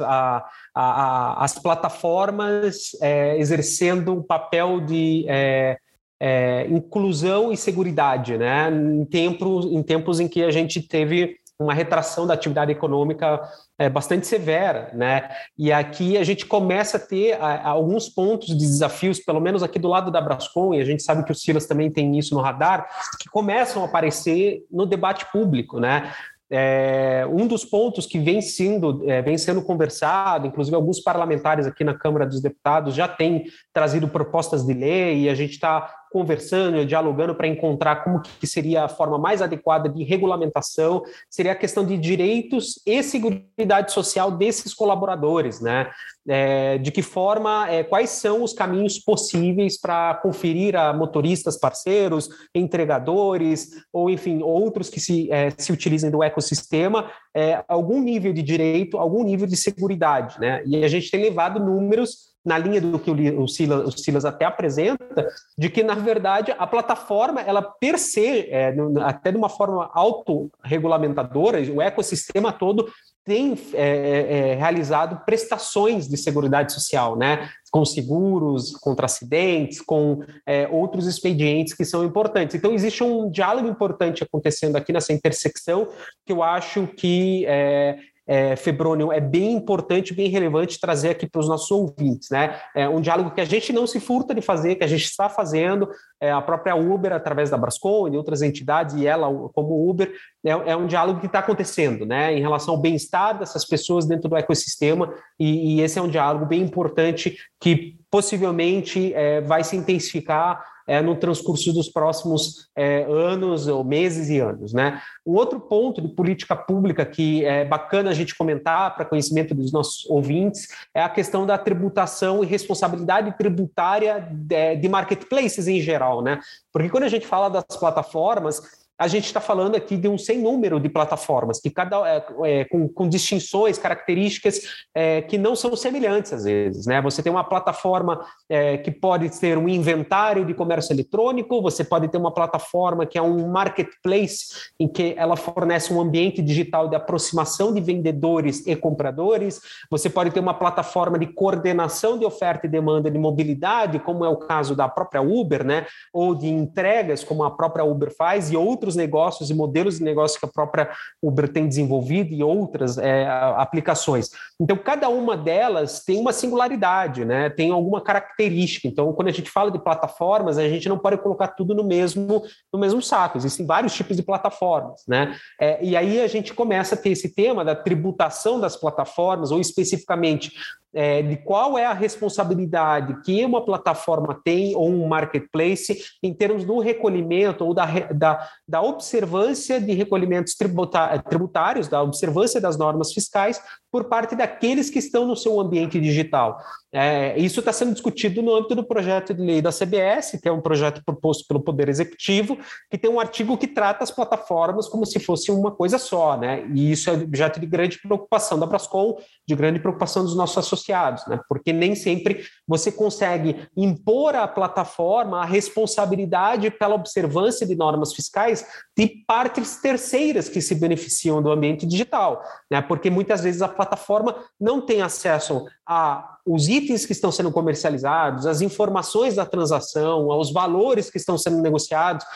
às 0.74 1.58
plataformas 1.58 2.96
é, 3.02 3.38
exercendo 3.38 4.14
um 4.14 4.22
papel 4.22 4.80
de 4.80 5.26
é, 5.28 5.76
é, 6.18 6.66
inclusão 6.70 7.52
e 7.52 7.58
segurança, 7.58 8.38
né? 8.38 8.70
Em 8.70 9.04
tempos, 9.04 9.66
em 9.66 9.82
tempos 9.82 10.18
em 10.18 10.26
que 10.26 10.42
a 10.42 10.50
gente 10.50 10.80
teve 10.80 11.36
uma 11.62 11.74
retração 11.74 12.26
da 12.26 12.34
atividade 12.34 12.72
econômica 12.72 13.40
é, 13.78 13.88
bastante 13.88 14.26
severa, 14.26 14.90
né? 14.94 15.28
E 15.56 15.72
aqui 15.72 16.16
a 16.16 16.24
gente 16.24 16.46
começa 16.46 16.96
a 16.96 17.00
ter 17.00 17.32
a, 17.40 17.68
alguns 17.68 18.08
pontos 18.08 18.48
de 18.48 18.54
desafios, 18.56 19.18
pelo 19.18 19.40
menos 19.40 19.62
aqui 19.62 19.78
do 19.78 19.88
lado 19.88 20.10
da 20.10 20.20
Brascom, 20.20 20.74
e 20.74 20.80
a 20.80 20.84
gente 20.84 21.02
sabe 21.02 21.24
que 21.24 21.32
o 21.32 21.34
Silas 21.34 21.66
também 21.66 21.90
tem 21.90 22.18
isso 22.18 22.34
no 22.34 22.40
radar, 22.40 22.88
que 23.18 23.28
começam 23.28 23.82
a 23.82 23.86
aparecer 23.86 24.64
no 24.70 24.86
debate 24.86 25.26
público, 25.32 25.80
né? 25.80 26.12
É, 26.54 27.26
um 27.32 27.46
dos 27.46 27.64
pontos 27.64 28.04
que 28.04 28.18
vem 28.18 28.42
sendo, 28.42 29.10
é, 29.10 29.22
vem 29.22 29.38
sendo 29.38 29.62
conversado, 29.62 30.46
inclusive 30.46 30.76
alguns 30.76 31.00
parlamentares 31.00 31.66
aqui 31.66 31.82
na 31.82 31.94
Câmara 31.94 32.26
dos 32.26 32.42
Deputados 32.42 32.94
já 32.94 33.08
têm 33.08 33.44
trazido 33.72 34.06
propostas 34.06 34.62
de 34.62 34.74
lei 34.74 35.22
e 35.22 35.28
a 35.30 35.34
gente 35.34 35.52
está 35.52 35.90
conversando, 36.12 36.84
dialogando 36.84 37.34
para 37.34 37.48
encontrar 37.48 38.04
como 38.04 38.20
que 38.20 38.46
seria 38.46 38.84
a 38.84 38.88
forma 38.88 39.18
mais 39.18 39.40
adequada 39.40 39.88
de 39.88 40.04
regulamentação, 40.04 41.02
seria 41.30 41.52
a 41.52 41.56
questão 41.56 41.84
de 41.84 41.96
direitos 41.96 42.80
e 42.86 43.02
seguridade 43.02 43.92
social 43.92 44.30
desses 44.30 44.74
colaboradores, 44.74 45.60
né? 45.60 45.90
É, 46.28 46.78
de 46.78 46.92
que 46.92 47.02
forma, 47.02 47.68
é, 47.68 47.82
quais 47.82 48.10
são 48.10 48.44
os 48.44 48.52
caminhos 48.52 48.96
possíveis 48.96 49.80
para 49.80 50.14
conferir 50.22 50.76
a 50.76 50.92
motoristas 50.92 51.58
parceiros, 51.58 52.28
entregadores, 52.54 53.70
ou 53.92 54.08
enfim, 54.08 54.40
outros 54.40 54.88
que 54.88 55.00
se, 55.00 55.28
é, 55.32 55.50
se 55.50 55.72
utilizem 55.72 56.12
do 56.12 56.22
ecossistema, 56.22 57.10
é, 57.34 57.64
algum 57.66 58.00
nível 58.00 58.32
de 58.32 58.42
direito, 58.42 58.98
algum 58.98 59.24
nível 59.24 59.46
de 59.46 59.56
seguridade, 59.56 60.38
né? 60.38 60.62
E 60.66 60.84
a 60.84 60.88
gente 60.88 61.10
tem 61.10 61.22
levado 61.22 61.58
números 61.58 62.32
na 62.44 62.58
linha 62.58 62.80
do 62.80 62.98
que 62.98 63.10
o 63.10 63.46
Silas, 63.46 63.94
o 63.94 63.98
Silas 63.98 64.24
até 64.24 64.44
apresenta, 64.44 65.28
de 65.56 65.70
que, 65.70 65.82
na 65.82 65.94
verdade, 65.94 66.52
a 66.58 66.66
plataforma, 66.66 67.40
ela 67.40 67.62
per 67.62 67.98
se, 67.98 68.48
é, 68.50 68.74
até 69.04 69.30
de 69.30 69.36
uma 69.36 69.48
forma 69.48 69.88
autorregulamentadora, 69.94 71.60
o 71.72 71.80
ecossistema 71.80 72.52
todo 72.52 72.90
tem 73.24 73.56
é, 73.74 73.86
é, 73.86 74.38
é, 74.38 74.54
realizado 74.54 75.24
prestações 75.24 76.08
de 76.08 76.16
seguridade 76.16 76.72
social, 76.72 77.16
né? 77.16 77.48
Com 77.72 77.86
seguros 77.86 78.76
contra 78.76 79.06
acidentes, 79.06 79.80
com 79.80 80.22
é, 80.46 80.68
outros 80.68 81.06
expedientes 81.06 81.72
que 81.72 81.86
são 81.86 82.04
importantes. 82.04 82.54
Então, 82.54 82.74
existe 82.74 83.02
um 83.02 83.30
diálogo 83.30 83.66
importante 83.66 84.22
acontecendo 84.22 84.76
aqui 84.76 84.92
nessa 84.92 85.12
intersecção 85.12 85.88
que 86.26 86.32
eu 86.34 86.42
acho 86.42 86.86
que 86.86 87.46
é, 87.46 87.96
é, 88.32 88.56
Febrônio, 88.56 89.12
é 89.12 89.20
bem 89.20 89.52
importante, 89.52 90.14
bem 90.14 90.30
relevante 90.30 90.80
trazer 90.80 91.10
aqui 91.10 91.28
para 91.28 91.38
os 91.38 91.46
nossos 91.46 91.70
ouvintes, 91.70 92.30
né? 92.30 92.58
É 92.74 92.88
um 92.88 92.98
diálogo 92.98 93.32
que 93.32 93.42
a 93.42 93.44
gente 93.44 93.74
não 93.74 93.86
se 93.86 94.00
furta 94.00 94.34
de 94.34 94.40
fazer, 94.40 94.76
que 94.76 94.84
a 94.84 94.86
gente 94.86 95.04
está 95.04 95.28
fazendo, 95.28 95.86
é, 96.18 96.32
a 96.32 96.40
própria 96.40 96.74
Uber, 96.74 97.12
através 97.12 97.50
da 97.50 97.58
Brascom 97.58 98.08
e 98.08 98.16
outras 98.16 98.40
entidades, 98.40 98.94
e 98.94 99.06
ela 99.06 99.28
como 99.52 99.86
Uber, 99.86 100.10
é, 100.42 100.50
é 100.50 100.74
um 100.74 100.86
diálogo 100.86 101.20
que 101.20 101.26
está 101.26 101.40
acontecendo, 101.40 102.06
né? 102.06 102.34
Em 102.34 102.40
relação 102.40 102.72
ao 102.72 102.80
bem-estar 102.80 103.38
dessas 103.38 103.66
pessoas 103.66 104.06
dentro 104.06 104.30
do 104.30 104.36
ecossistema, 104.36 105.12
e, 105.38 105.76
e, 105.76 105.80
esse 105.82 105.98
é 105.98 106.02
um 106.02 106.08
diálogo 106.08 106.46
bem 106.46 106.62
importante 106.62 107.36
que 107.60 107.98
possivelmente 108.10 109.12
é, 109.12 109.42
vai 109.42 109.62
se 109.62 109.76
intensificar 109.76 110.71
é, 110.86 111.00
no 111.00 111.16
transcurso 111.16 111.72
dos 111.72 111.88
próximos 111.88 112.68
é, 112.76 113.04
anos, 113.04 113.66
ou 113.66 113.84
meses 113.84 114.28
e 114.28 114.38
anos. 114.38 114.72
Né? 114.72 115.00
Um 115.26 115.32
outro 115.32 115.60
ponto 115.60 116.00
de 116.00 116.08
política 116.08 116.56
pública 116.56 117.04
que 117.04 117.44
é 117.44 117.64
bacana 117.64 118.10
a 118.10 118.14
gente 118.14 118.36
comentar 118.36 118.94
para 118.94 119.04
conhecimento 119.04 119.54
dos 119.54 119.72
nossos 119.72 120.08
ouvintes 120.08 120.68
é 120.94 121.02
a 121.02 121.08
questão 121.08 121.46
da 121.46 121.58
tributação 121.58 122.42
e 122.42 122.46
responsabilidade 122.46 123.36
tributária 123.36 124.26
de, 124.30 124.76
de 124.76 124.88
marketplaces 124.88 125.68
em 125.68 125.80
geral. 125.80 126.22
Né? 126.22 126.40
Porque 126.72 126.88
quando 126.88 127.04
a 127.04 127.08
gente 127.08 127.26
fala 127.26 127.48
das 127.48 127.64
plataformas, 127.78 128.81
a 129.02 129.08
gente 129.08 129.24
está 129.24 129.40
falando 129.40 129.74
aqui 129.74 129.96
de 129.96 130.06
um 130.06 130.16
sem 130.16 130.38
número 130.38 130.78
de 130.78 130.88
plataformas, 130.88 131.58
que 131.58 131.68
cada 131.68 132.08
é, 132.08 132.24
é, 132.44 132.64
com, 132.66 132.86
com, 132.86 133.08
distinções, 133.08 133.76
características 133.76 134.60
é, 134.94 135.20
que 135.20 135.36
não 135.36 135.56
são 135.56 135.74
semelhantes 135.74 136.32
às 136.32 136.44
vezes. 136.44 136.86
Né? 136.86 137.02
Você 137.02 137.20
tem 137.20 137.32
uma 137.32 137.42
plataforma 137.42 138.24
é, 138.48 138.78
que 138.78 138.92
pode 138.92 139.28
ter 139.40 139.58
um 139.58 139.68
inventário 139.68 140.44
de 140.44 140.54
comércio 140.54 140.92
eletrônico, 140.92 141.60
você 141.60 141.82
pode 141.82 142.06
ter 142.06 142.16
uma 142.16 142.32
plataforma 142.32 143.04
que 143.04 143.18
é 143.18 143.22
um 143.22 143.48
marketplace, 143.48 144.70
em 144.78 144.86
que 144.86 145.14
ela 145.16 145.36
fornece 145.36 145.92
um 145.92 146.00
ambiente 146.00 146.40
digital 146.40 146.88
de 146.88 146.94
aproximação 146.94 147.74
de 147.74 147.80
vendedores 147.80 148.64
e 148.68 148.76
compradores, 148.76 149.60
você 149.90 150.08
pode 150.08 150.30
ter 150.30 150.38
uma 150.38 150.54
plataforma 150.54 151.18
de 151.18 151.26
coordenação 151.26 152.16
de 152.16 152.24
oferta 152.24 152.68
e 152.68 152.70
demanda 152.70 153.10
de 153.10 153.18
mobilidade, 153.18 153.98
como 153.98 154.24
é 154.24 154.28
o 154.28 154.36
caso 154.36 154.76
da 154.76 154.88
própria 154.88 155.20
Uber, 155.20 155.64
né? 155.64 155.86
ou 156.12 156.36
de 156.36 156.46
entregas, 156.46 157.24
como 157.24 157.42
a 157.42 157.50
própria 157.50 157.84
Uber 157.84 158.14
faz, 158.16 158.52
e 158.52 158.56
outros 158.56 158.91
outros 158.92 158.96
negócios 158.96 159.50
e 159.50 159.54
modelos 159.54 159.98
de 159.98 160.04
negócio 160.04 160.38
que 160.38 160.46
a 160.46 160.48
própria 160.48 160.90
Uber 161.22 161.48
tem 161.48 161.66
desenvolvido 161.66 162.32
e 162.32 162.42
outras 162.42 162.98
é, 162.98 163.26
aplicações. 163.56 164.30
Então, 164.60 164.76
cada 164.76 165.08
uma 165.08 165.36
delas 165.36 166.04
tem 166.04 166.18
uma 166.18 166.32
singularidade, 166.32 167.24
né? 167.24 167.50
tem 167.50 167.70
alguma 167.70 168.00
característica. 168.00 168.86
Então, 168.86 169.12
quando 169.12 169.28
a 169.28 169.32
gente 169.32 169.50
fala 169.50 169.70
de 169.70 169.78
plataformas, 169.78 170.58
a 170.58 170.68
gente 170.68 170.88
não 170.88 170.98
pode 170.98 171.18
colocar 171.18 171.48
tudo 171.48 171.74
no 171.74 171.84
mesmo, 171.84 172.42
no 172.72 172.78
mesmo 172.78 173.02
saco. 173.02 173.38
Existem 173.38 173.66
vários 173.66 173.94
tipos 173.94 174.16
de 174.16 174.22
plataformas. 174.22 175.02
Né? 175.08 175.34
É, 175.60 175.82
e 175.82 175.96
aí 175.96 176.20
a 176.20 176.26
gente 176.26 176.54
começa 176.54 176.94
a 176.94 176.98
ter 176.98 177.10
esse 177.10 177.34
tema 177.34 177.64
da 177.64 177.74
tributação 177.74 178.60
das 178.60 178.76
plataformas, 178.76 179.50
ou 179.50 179.60
especificamente 179.60 180.52
é, 180.94 181.22
de 181.22 181.36
qual 181.36 181.78
é 181.78 181.86
a 181.86 181.92
responsabilidade 181.92 183.20
que 183.22 183.44
uma 183.44 183.64
plataforma 183.64 184.38
tem 184.44 184.74
ou 184.76 184.90
um 184.90 185.08
marketplace 185.08 185.98
em 186.22 186.34
termos 186.34 186.64
do 186.64 186.78
recolhimento 186.78 187.64
ou 187.64 187.72
da, 187.72 187.86
da, 188.10 188.48
da 188.68 188.82
observância 188.82 189.80
de 189.80 189.92
recolhimentos 189.92 190.54
tributários, 190.54 191.88
da 191.88 192.02
observância 192.02 192.60
das 192.60 192.76
normas 192.76 193.12
fiscais 193.12 193.60
por 193.92 194.04
parte 194.04 194.34
daqueles 194.34 194.88
que 194.88 194.98
estão 194.98 195.26
no 195.26 195.36
seu 195.36 195.60
ambiente 195.60 196.00
digital. 196.00 196.58
É, 196.90 197.38
isso 197.38 197.60
está 197.60 197.72
sendo 197.72 197.92
discutido 197.92 198.42
no 198.42 198.54
âmbito 198.54 198.74
do 198.74 198.84
projeto 198.84 199.34
de 199.34 199.42
lei 199.42 199.60
da 199.60 199.70
CBS, 199.70 200.38
que 200.42 200.48
é 200.48 200.52
um 200.52 200.60
projeto 200.62 201.02
proposto 201.04 201.46
pelo 201.46 201.60
Poder 201.60 201.90
Executivo, 201.90 202.58
que 202.90 202.96
tem 202.96 203.10
um 203.10 203.20
artigo 203.20 203.56
que 203.58 203.66
trata 203.66 204.02
as 204.02 204.10
plataformas 204.10 204.88
como 204.88 205.04
se 205.04 205.20
fosse 205.20 205.50
uma 205.50 205.70
coisa 205.70 205.98
só, 205.98 206.38
né? 206.38 206.66
E 206.74 206.90
isso 206.90 207.10
é 207.10 207.12
objeto 207.12 207.60
de 207.60 207.66
grande 207.66 207.98
preocupação 207.98 208.58
da 208.58 208.66
Brascom, 208.66 209.18
de 209.46 209.54
grande 209.54 209.78
preocupação 209.78 210.22
dos 210.22 210.34
nossos 210.34 210.56
associados, 210.56 211.26
né? 211.26 211.38
Porque 211.48 211.72
nem 211.72 211.94
sempre 211.94 212.44
você 212.66 212.90
consegue 212.90 213.68
impor 213.76 214.34
à 214.34 214.48
plataforma 214.48 215.40
a 215.42 215.44
responsabilidade 215.44 216.70
pela 216.70 216.94
observância 216.94 217.66
de 217.66 217.74
normas 217.74 218.14
fiscais 218.14 218.66
de 218.96 219.22
partes 219.26 219.76
terceiras 219.76 220.48
que 220.48 220.60
se 220.60 220.74
beneficiam 220.74 221.42
do 221.42 221.50
ambiente 221.50 221.86
digital, 221.86 222.42
né? 222.70 222.80
Porque 222.80 223.10
muitas 223.10 223.42
vezes 223.42 223.60
a 223.62 223.68
plataforma 223.84 224.36
não 224.60 224.80
tem 224.80 225.02
acesso 225.02 225.66
a 225.86 226.28
os 226.44 226.68
itens 226.68 227.06
que 227.06 227.12
estão 227.12 227.30
sendo 227.30 227.52
comercializados, 227.52 228.46
as 228.46 228.60
informações 228.60 229.36
da 229.36 229.46
transação, 229.46 230.32
aos 230.32 230.52
valores 230.52 231.08
que 231.08 231.16
estão 231.16 231.38
sendo 231.38 231.62
negociados. 231.62 232.26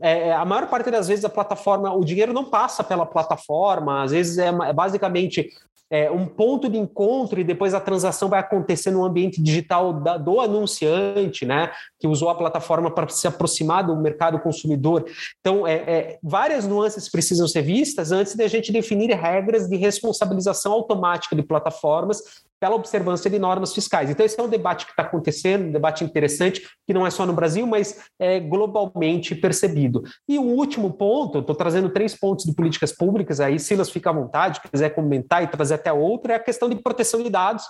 É, 0.00 0.28
é, 0.28 0.32
a 0.32 0.44
maior 0.44 0.68
parte 0.68 0.88
das 0.88 1.08
vezes 1.08 1.24
a 1.24 1.28
plataforma, 1.28 1.92
o 1.92 2.04
dinheiro 2.04 2.32
não 2.32 2.44
passa 2.44 2.84
pela 2.84 3.04
plataforma, 3.04 4.04
às 4.04 4.12
vezes 4.12 4.38
é, 4.38 4.46
é 4.46 4.72
basicamente 4.72 5.50
é, 5.90 6.10
um 6.10 6.26
ponto 6.26 6.68
de 6.68 6.76
encontro 6.76 7.40
e 7.40 7.44
depois 7.44 7.74
a 7.74 7.80
transação 7.80 8.28
vai 8.28 8.40
acontecer 8.40 8.90
no 8.90 9.04
ambiente 9.04 9.40
digital 9.40 9.92
da, 9.92 10.16
do 10.16 10.40
anunciante, 10.40 11.44
né, 11.44 11.70
que 11.98 12.08
usou 12.08 12.28
a 12.28 12.34
plataforma 12.34 12.90
para 12.90 13.08
se 13.08 13.26
aproximar 13.26 13.86
do 13.86 13.96
mercado 13.96 14.38
consumidor. 14.40 15.04
Então, 15.40 15.66
é, 15.66 15.74
é, 15.74 16.18
várias 16.22 16.66
nuances 16.66 17.08
precisam 17.08 17.46
ser 17.46 17.62
vistas 17.62 18.12
antes 18.12 18.34
de 18.34 18.42
a 18.42 18.48
gente 18.48 18.72
definir 18.72 19.10
regras 19.14 19.68
de 19.68 19.76
responsabilização 19.76 20.72
automática 20.72 21.36
de 21.36 21.42
plataformas 21.42 22.45
pela 22.60 22.74
observância 22.74 23.30
de 23.30 23.38
normas 23.38 23.74
fiscais. 23.74 24.10
Então, 24.10 24.24
esse 24.24 24.38
é 24.38 24.42
um 24.42 24.48
debate 24.48 24.86
que 24.86 24.92
está 24.92 25.02
acontecendo, 25.02 25.66
um 25.66 25.72
debate 25.72 26.04
interessante, 26.04 26.66
que 26.86 26.94
não 26.94 27.06
é 27.06 27.10
só 27.10 27.26
no 27.26 27.32
Brasil, 27.32 27.66
mas 27.66 28.04
é 28.18 28.40
globalmente 28.40 29.34
percebido. 29.34 30.02
E 30.28 30.38
o 30.38 30.42
último 30.42 30.92
ponto, 30.92 31.40
estou 31.40 31.54
trazendo 31.54 31.90
três 31.90 32.14
pontos 32.14 32.44
de 32.44 32.54
políticas 32.54 32.92
públicas, 32.92 33.40
aí 33.40 33.58
Silas 33.58 33.90
fica 33.90 34.10
à 34.10 34.12
vontade, 34.12 34.60
quiser 34.70 34.90
comentar 34.90 35.42
e 35.42 35.46
trazer 35.46 35.74
até 35.74 35.92
outro, 35.92 36.32
é 36.32 36.36
a 36.36 36.40
questão 36.40 36.68
de 36.68 36.76
proteção 36.76 37.22
de 37.22 37.30
dados, 37.30 37.64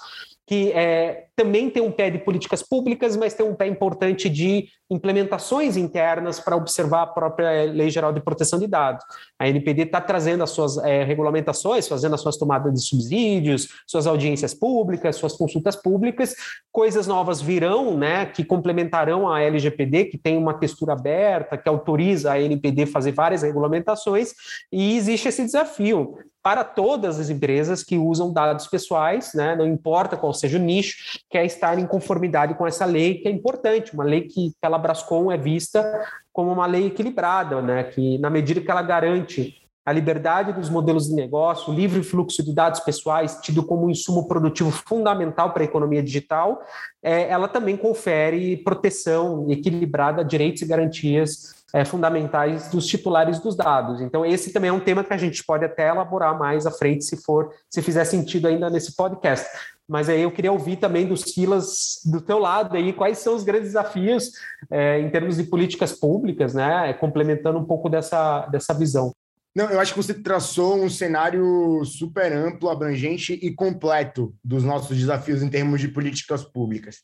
que 0.46 0.70
é, 0.72 1.25
também 1.36 1.68
tem 1.68 1.82
um 1.82 1.92
pé 1.92 2.08
de 2.08 2.18
políticas 2.18 2.62
públicas, 2.62 3.14
mas 3.14 3.34
tem 3.34 3.44
um 3.44 3.54
pé 3.54 3.66
importante 3.66 4.28
de 4.28 4.68
implementações 4.90 5.76
internas 5.76 6.40
para 6.40 6.56
observar 6.56 7.02
a 7.02 7.06
própria 7.06 7.64
Lei 7.64 7.90
Geral 7.90 8.12
de 8.12 8.20
Proteção 8.20 8.58
de 8.58 8.66
Dados. 8.66 9.04
A 9.38 9.46
NPD 9.46 9.82
está 9.82 10.00
trazendo 10.00 10.42
as 10.42 10.50
suas 10.50 10.78
é, 10.78 11.04
regulamentações, 11.04 11.86
fazendo 11.86 12.14
as 12.14 12.22
suas 12.22 12.38
tomadas 12.38 12.72
de 12.72 12.80
subsídios, 12.80 13.68
suas 13.86 14.06
audiências 14.06 14.54
públicas, 14.54 15.16
suas 15.16 15.34
consultas 15.34 15.76
públicas. 15.76 16.34
Coisas 16.72 17.06
novas 17.06 17.42
virão, 17.42 17.98
né, 17.98 18.24
que 18.26 18.42
complementarão 18.42 19.28
a 19.28 19.42
LGPD, 19.42 20.06
que 20.06 20.16
tem 20.16 20.38
uma 20.38 20.54
textura 20.54 20.94
aberta, 20.94 21.58
que 21.58 21.68
autoriza 21.68 22.32
a 22.32 22.40
NPD 22.40 22.86
fazer 22.86 23.12
várias 23.12 23.42
regulamentações, 23.42 24.32
e 24.72 24.96
existe 24.96 25.28
esse 25.28 25.44
desafio 25.44 26.16
para 26.46 26.62
todas 26.62 27.18
as 27.18 27.28
empresas 27.28 27.82
que 27.82 27.98
usam 27.98 28.32
dados 28.32 28.68
pessoais, 28.68 29.32
né, 29.34 29.56
não 29.56 29.66
importa 29.66 30.16
qual 30.16 30.32
seja 30.32 30.58
o 30.58 30.60
nicho, 30.60 31.18
que 31.28 31.36
é 31.36 31.44
estar 31.44 31.78
em 31.78 31.86
conformidade 31.86 32.54
com 32.54 32.66
essa 32.66 32.84
lei, 32.84 33.14
que 33.14 33.28
é 33.28 33.30
importante, 33.30 33.92
uma 33.94 34.04
lei 34.04 34.22
que 34.22 34.52
pela 34.60 34.78
Brascom 34.78 35.30
é 35.30 35.36
vista 35.36 36.04
como 36.32 36.52
uma 36.52 36.66
lei 36.66 36.86
equilibrada, 36.86 37.60
né, 37.60 37.84
que 37.84 38.18
na 38.18 38.30
medida 38.30 38.60
que 38.60 38.70
ela 38.70 38.82
garante 38.82 39.66
a 39.86 39.92
liberdade 39.92 40.52
dos 40.52 40.68
modelos 40.68 41.06
de 41.06 41.14
negócio, 41.14 41.72
o 41.72 41.76
livre 41.76 42.02
fluxo 42.02 42.42
de 42.42 42.52
dados 42.52 42.80
pessoais, 42.80 43.38
tido 43.40 43.62
como 43.62 43.86
um 43.86 43.90
insumo 43.90 44.26
produtivo 44.26 44.72
fundamental 44.72 45.52
para 45.52 45.62
a 45.62 45.64
economia 45.64 46.02
digital, 46.02 46.60
é, 47.00 47.28
ela 47.28 47.46
também 47.46 47.76
confere 47.76 48.56
proteção 48.56 49.46
equilibrada, 49.48 50.24
direitos 50.24 50.62
e 50.62 50.66
garantias 50.66 51.54
é, 51.72 51.84
fundamentais 51.84 52.68
dos 52.68 52.84
titulares 52.84 53.38
dos 53.38 53.54
dados. 53.54 54.00
Então, 54.00 54.26
esse 54.26 54.52
também 54.52 54.70
é 54.70 54.72
um 54.72 54.80
tema 54.80 55.04
que 55.04 55.12
a 55.12 55.16
gente 55.16 55.44
pode 55.44 55.64
até 55.64 55.88
elaborar 55.88 56.36
mais 56.36 56.66
à 56.66 56.70
frente, 56.72 57.04
se 57.04 57.16
for, 57.18 57.52
se 57.70 57.80
fizer 57.80 58.04
sentido 58.04 58.48
ainda 58.48 58.68
nesse 58.68 58.96
podcast. 58.96 59.46
Mas 59.88 60.08
aí 60.08 60.22
eu 60.22 60.32
queria 60.32 60.52
ouvir 60.52 60.76
também 60.76 61.06
do 61.06 61.16
Silas, 61.16 62.00
do 62.04 62.20
teu 62.20 62.38
lado 62.38 62.76
aí, 62.76 62.92
quais 62.92 63.18
são 63.18 63.36
os 63.36 63.44
grandes 63.44 63.68
desafios 63.68 64.32
é, 64.70 65.00
em 65.00 65.08
termos 65.10 65.36
de 65.36 65.44
políticas 65.44 65.92
públicas, 65.92 66.54
né? 66.54 66.92
Complementando 66.94 67.58
um 67.58 67.64
pouco 67.64 67.88
dessa, 67.88 68.46
dessa 68.46 68.74
visão. 68.74 69.12
Não, 69.54 69.70
eu 69.70 69.80
acho 69.80 69.94
que 69.94 70.02
você 70.02 70.12
traçou 70.12 70.76
um 70.76 70.90
cenário 70.90 71.82
super 71.84 72.30
amplo, 72.30 72.68
abrangente 72.68 73.32
e 73.32 73.54
completo 73.54 74.34
dos 74.44 74.62
nossos 74.62 74.96
desafios 74.96 75.42
em 75.42 75.48
termos 75.48 75.80
de 75.80 75.88
políticas 75.88 76.44
públicas. 76.44 76.98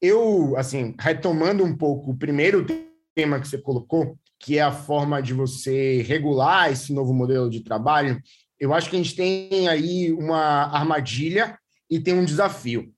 Eu, 0.00 0.56
assim, 0.56 0.96
retomando 0.98 1.62
um 1.62 1.76
pouco 1.76 2.10
o 2.10 2.16
primeiro 2.16 2.66
tema 3.14 3.38
que 3.38 3.46
você 3.46 3.56
colocou, 3.56 4.16
que 4.40 4.58
é 4.58 4.62
a 4.62 4.72
forma 4.72 5.22
de 5.22 5.32
você 5.32 6.02
regular 6.02 6.72
esse 6.72 6.92
novo 6.92 7.14
modelo 7.14 7.48
de 7.48 7.60
trabalho, 7.60 8.20
eu 8.58 8.74
acho 8.74 8.90
que 8.90 8.96
a 8.96 8.98
gente 8.98 9.14
tem 9.14 9.68
aí 9.68 10.12
uma 10.12 10.74
armadilha 10.74 11.56
e 11.92 12.00
tem 12.00 12.14
um 12.14 12.24
desafio. 12.24 12.90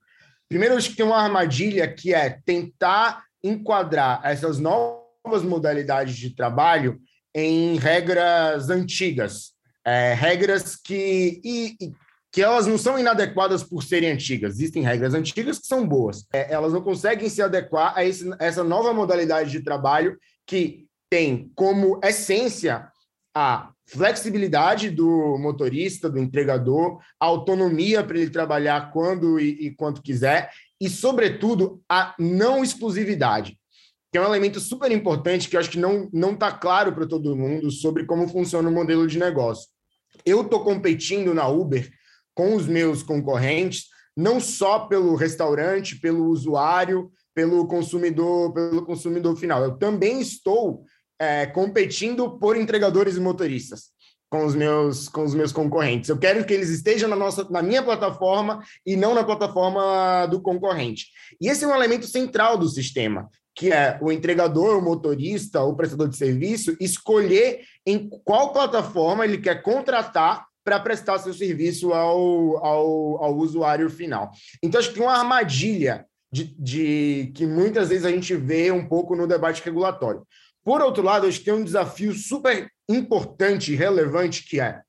Primeiro, 0.48 0.76
acho 0.76 0.90
que 0.90 0.96
tem 0.96 1.04
uma 1.04 1.20
armadilha 1.20 1.92
que 1.92 2.14
é 2.14 2.38
tentar 2.46 3.24
enquadrar 3.42 4.20
essas 4.22 4.60
novas 4.60 5.42
modalidades 5.42 6.16
de 6.16 6.30
trabalho 6.30 7.00
em 7.34 7.76
regras 7.76 8.70
antigas, 8.70 9.52
é, 9.84 10.14
regras 10.14 10.76
que, 10.76 11.40
e, 11.44 11.76
e, 11.80 11.92
que 12.30 12.40
elas 12.40 12.68
não 12.68 12.78
são 12.78 12.96
inadequadas 12.96 13.64
por 13.64 13.82
serem 13.82 14.12
antigas. 14.12 14.54
Existem 14.54 14.84
regras 14.84 15.12
antigas 15.12 15.58
que 15.58 15.66
são 15.66 15.86
boas. 15.86 16.24
É, 16.32 16.52
elas 16.52 16.72
não 16.72 16.80
conseguem 16.80 17.28
se 17.28 17.42
adequar 17.42 17.92
a 17.96 18.04
esse, 18.04 18.30
essa 18.38 18.62
nova 18.62 18.94
modalidade 18.94 19.50
de 19.50 19.60
trabalho 19.60 20.16
que 20.46 20.86
tem 21.10 21.50
como 21.56 21.98
essência 22.04 22.88
a 23.34 23.73
flexibilidade 23.86 24.90
do 24.90 25.36
motorista, 25.38 26.08
do 26.08 26.18
entregador, 26.18 27.00
autonomia 27.20 28.02
para 28.02 28.18
ele 28.18 28.30
trabalhar 28.30 28.92
quando 28.92 29.38
e, 29.38 29.66
e 29.66 29.70
quanto 29.74 30.02
quiser, 30.02 30.50
e, 30.80 30.88
sobretudo, 30.88 31.82
a 31.88 32.14
não 32.18 32.62
exclusividade 32.62 33.58
que 34.14 34.18
é 34.18 34.20
um 34.20 34.26
elemento 34.26 34.60
super 34.60 34.92
importante 34.92 35.48
que 35.48 35.56
eu 35.56 35.60
acho 35.60 35.70
que 35.70 35.76
não 35.76 36.08
não 36.12 36.34
está 36.34 36.52
claro 36.52 36.92
para 36.92 37.04
todo 37.04 37.36
mundo 37.36 37.68
sobre 37.68 38.04
como 38.04 38.28
funciona 38.28 38.68
o 38.68 38.72
modelo 38.72 39.08
de 39.08 39.18
negócio. 39.18 39.68
Eu 40.24 40.42
estou 40.42 40.62
competindo 40.62 41.34
na 41.34 41.48
Uber 41.48 41.90
com 42.32 42.54
os 42.54 42.64
meus 42.68 43.02
concorrentes, 43.02 43.86
não 44.16 44.38
só 44.38 44.86
pelo 44.86 45.16
restaurante, 45.16 45.98
pelo 45.98 46.26
usuário, 46.26 47.10
pelo 47.34 47.66
consumidor, 47.66 48.52
pelo 48.52 48.86
consumidor 48.86 49.34
final. 49.34 49.64
Eu 49.64 49.76
também 49.78 50.20
estou 50.20 50.84
é, 51.18 51.46
competindo 51.46 52.38
por 52.38 52.56
entregadores 52.56 53.16
e 53.16 53.20
motoristas 53.20 53.94
com 54.30 54.44
os 54.44 54.54
meus 54.54 55.08
com 55.08 55.22
os 55.22 55.34
meus 55.34 55.52
concorrentes. 55.52 56.08
Eu 56.08 56.18
quero 56.18 56.44
que 56.44 56.52
eles 56.52 56.68
estejam 56.68 57.08
na 57.08 57.14
nossa 57.14 57.48
na 57.50 57.62
minha 57.62 57.82
plataforma 57.82 58.62
e 58.84 58.96
não 58.96 59.14
na 59.14 59.22
plataforma 59.22 60.26
do 60.26 60.40
concorrente. 60.40 61.06
E 61.40 61.48
esse 61.48 61.64
é 61.64 61.68
um 61.68 61.74
elemento 61.74 62.06
central 62.06 62.58
do 62.58 62.68
sistema, 62.68 63.28
que 63.54 63.72
é 63.72 63.96
o 64.02 64.10
entregador, 64.10 64.76
o 64.76 64.82
motorista, 64.82 65.62
o 65.62 65.76
prestador 65.76 66.08
de 66.08 66.16
serviço, 66.16 66.76
escolher 66.80 67.60
em 67.86 68.08
qual 68.24 68.52
plataforma 68.52 69.24
ele 69.24 69.38
quer 69.38 69.62
contratar 69.62 70.46
para 70.64 70.80
prestar 70.80 71.18
seu 71.18 71.32
serviço 71.32 71.92
ao, 71.92 72.56
ao, 72.64 73.22
ao, 73.22 73.36
usuário 73.36 73.88
final. 73.90 74.30
Então, 74.62 74.80
acho 74.80 74.92
que 74.92 75.00
uma 75.00 75.12
armadilha 75.12 76.06
de, 76.32 76.44
de, 76.58 77.32
que 77.34 77.46
muitas 77.46 77.90
vezes 77.90 78.04
a 78.04 78.10
gente 78.10 78.34
vê 78.34 78.72
um 78.72 78.88
pouco 78.88 79.14
no 79.14 79.26
debate 79.26 79.62
regulatório. 79.62 80.26
Por 80.64 80.80
outro 80.80 81.02
lado, 81.02 81.26
acho 81.26 81.40
que 81.40 81.44
tem 81.44 81.54
um 81.54 81.64
desafio 81.64 82.12
super 82.14 82.70
importante 82.88 83.72
e 83.72 83.76
relevante, 83.76 84.44
que 84.48 84.60
é 84.60 84.80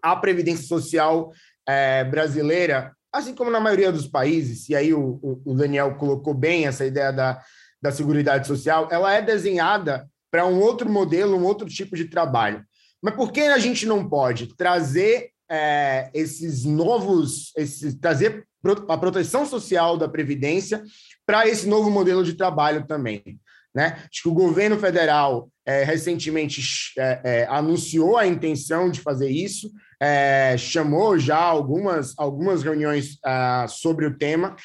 a 0.00 0.16
Previdência 0.16 0.66
Social 0.66 1.32
é, 1.66 2.04
brasileira, 2.04 2.92
assim 3.12 3.34
como 3.34 3.50
na 3.50 3.60
maioria 3.60 3.90
dos 3.90 4.06
países, 4.06 4.68
e 4.68 4.74
aí 4.74 4.94
o, 4.94 5.18
o 5.44 5.54
Daniel 5.54 5.96
colocou 5.96 6.32
bem 6.32 6.66
essa 6.66 6.86
ideia 6.86 7.12
da, 7.12 7.42
da 7.82 7.90
Seguridade 7.90 8.46
Social, 8.46 8.88
ela 8.90 9.12
é 9.12 9.20
desenhada 9.20 10.08
para 10.30 10.46
um 10.46 10.60
outro 10.60 10.88
modelo, 10.88 11.36
um 11.36 11.44
outro 11.44 11.68
tipo 11.68 11.96
de 11.96 12.04
trabalho. 12.04 12.64
Mas 13.02 13.14
por 13.14 13.32
que 13.32 13.40
a 13.40 13.58
gente 13.58 13.86
não 13.86 14.08
pode 14.08 14.54
trazer 14.54 15.30
é, 15.50 16.10
esses 16.14 16.64
novos, 16.64 17.52
esses, 17.56 17.94
trazer 17.94 18.46
a 18.88 18.98
proteção 18.98 19.44
social 19.44 19.96
da 19.96 20.08
Previdência 20.08 20.82
para 21.26 21.48
esse 21.48 21.66
novo 21.66 21.90
modelo 21.90 22.22
de 22.22 22.34
trabalho 22.34 22.86
também? 22.86 23.40
Né? 23.74 23.96
Acho 24.10 24.22
que 24.22 24.28
o 24.28 24.34
governo 24.34 24.78
federal 24.78 25.48
é, 25.64 25.84
recentemente 25.84 26.60
é, 26.98 27.20
é, 27.22 27.46
anunciou 27.48 28.16
a 28.16 28.26
intenção 28.26 28.90
de 28.90 29.00
fazer 29.00 29.30
isso, 29.30 29.70
é, 30.00 30.56
chamou 30.58 31.18
já 31.18 31.38
algumas, 31.38 32.14
algumas 32.18 32.62
reuniões 32.62 33.14
uh, 33.16 33.68
sobre 33.68 34.06
o 34.06 34.16
tema, 34.16 34.56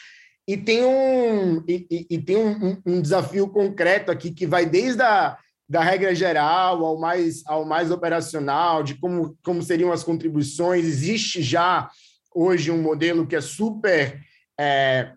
e 0.48 0.58
tem 0.58 0.84
um, 0.84 1.64
e, 1.68 2.08
e 2.10 2.18
tem 2.20 2.38
um, 2.38 2.82
um, 2.86 3.02
desafio 3.02 3.48
concreto 3.48 4.12
aqui 4.12 4.32
que 4.32 4.46
vai 4.46 4.66
desde 4.66 5.02
a 5.02 5.38
da 5.68 5.82
regra 5.82 6.14
geral 6.14 6.86
ao 6.86 7.00
mais, 7.00 7.42
ao 7.48 7.66
mais 7.66 7.90
operacional, 7.90 8.84
de 8.84 8.96
como, 8.96 9.36
como 9.44 9.64
seriam 9.64 9.92
as 9.92 10.04
contribuições. 10.04 10.86
Existe 10.86 11.42
já 11.42 11.90
hoje 12.34 12.70
um 12.70 12.82
modelo 12.82 13.26
que 13.26 13.36
é 13.36 13.42
super 13.42 14.22
é, 14.60 15.12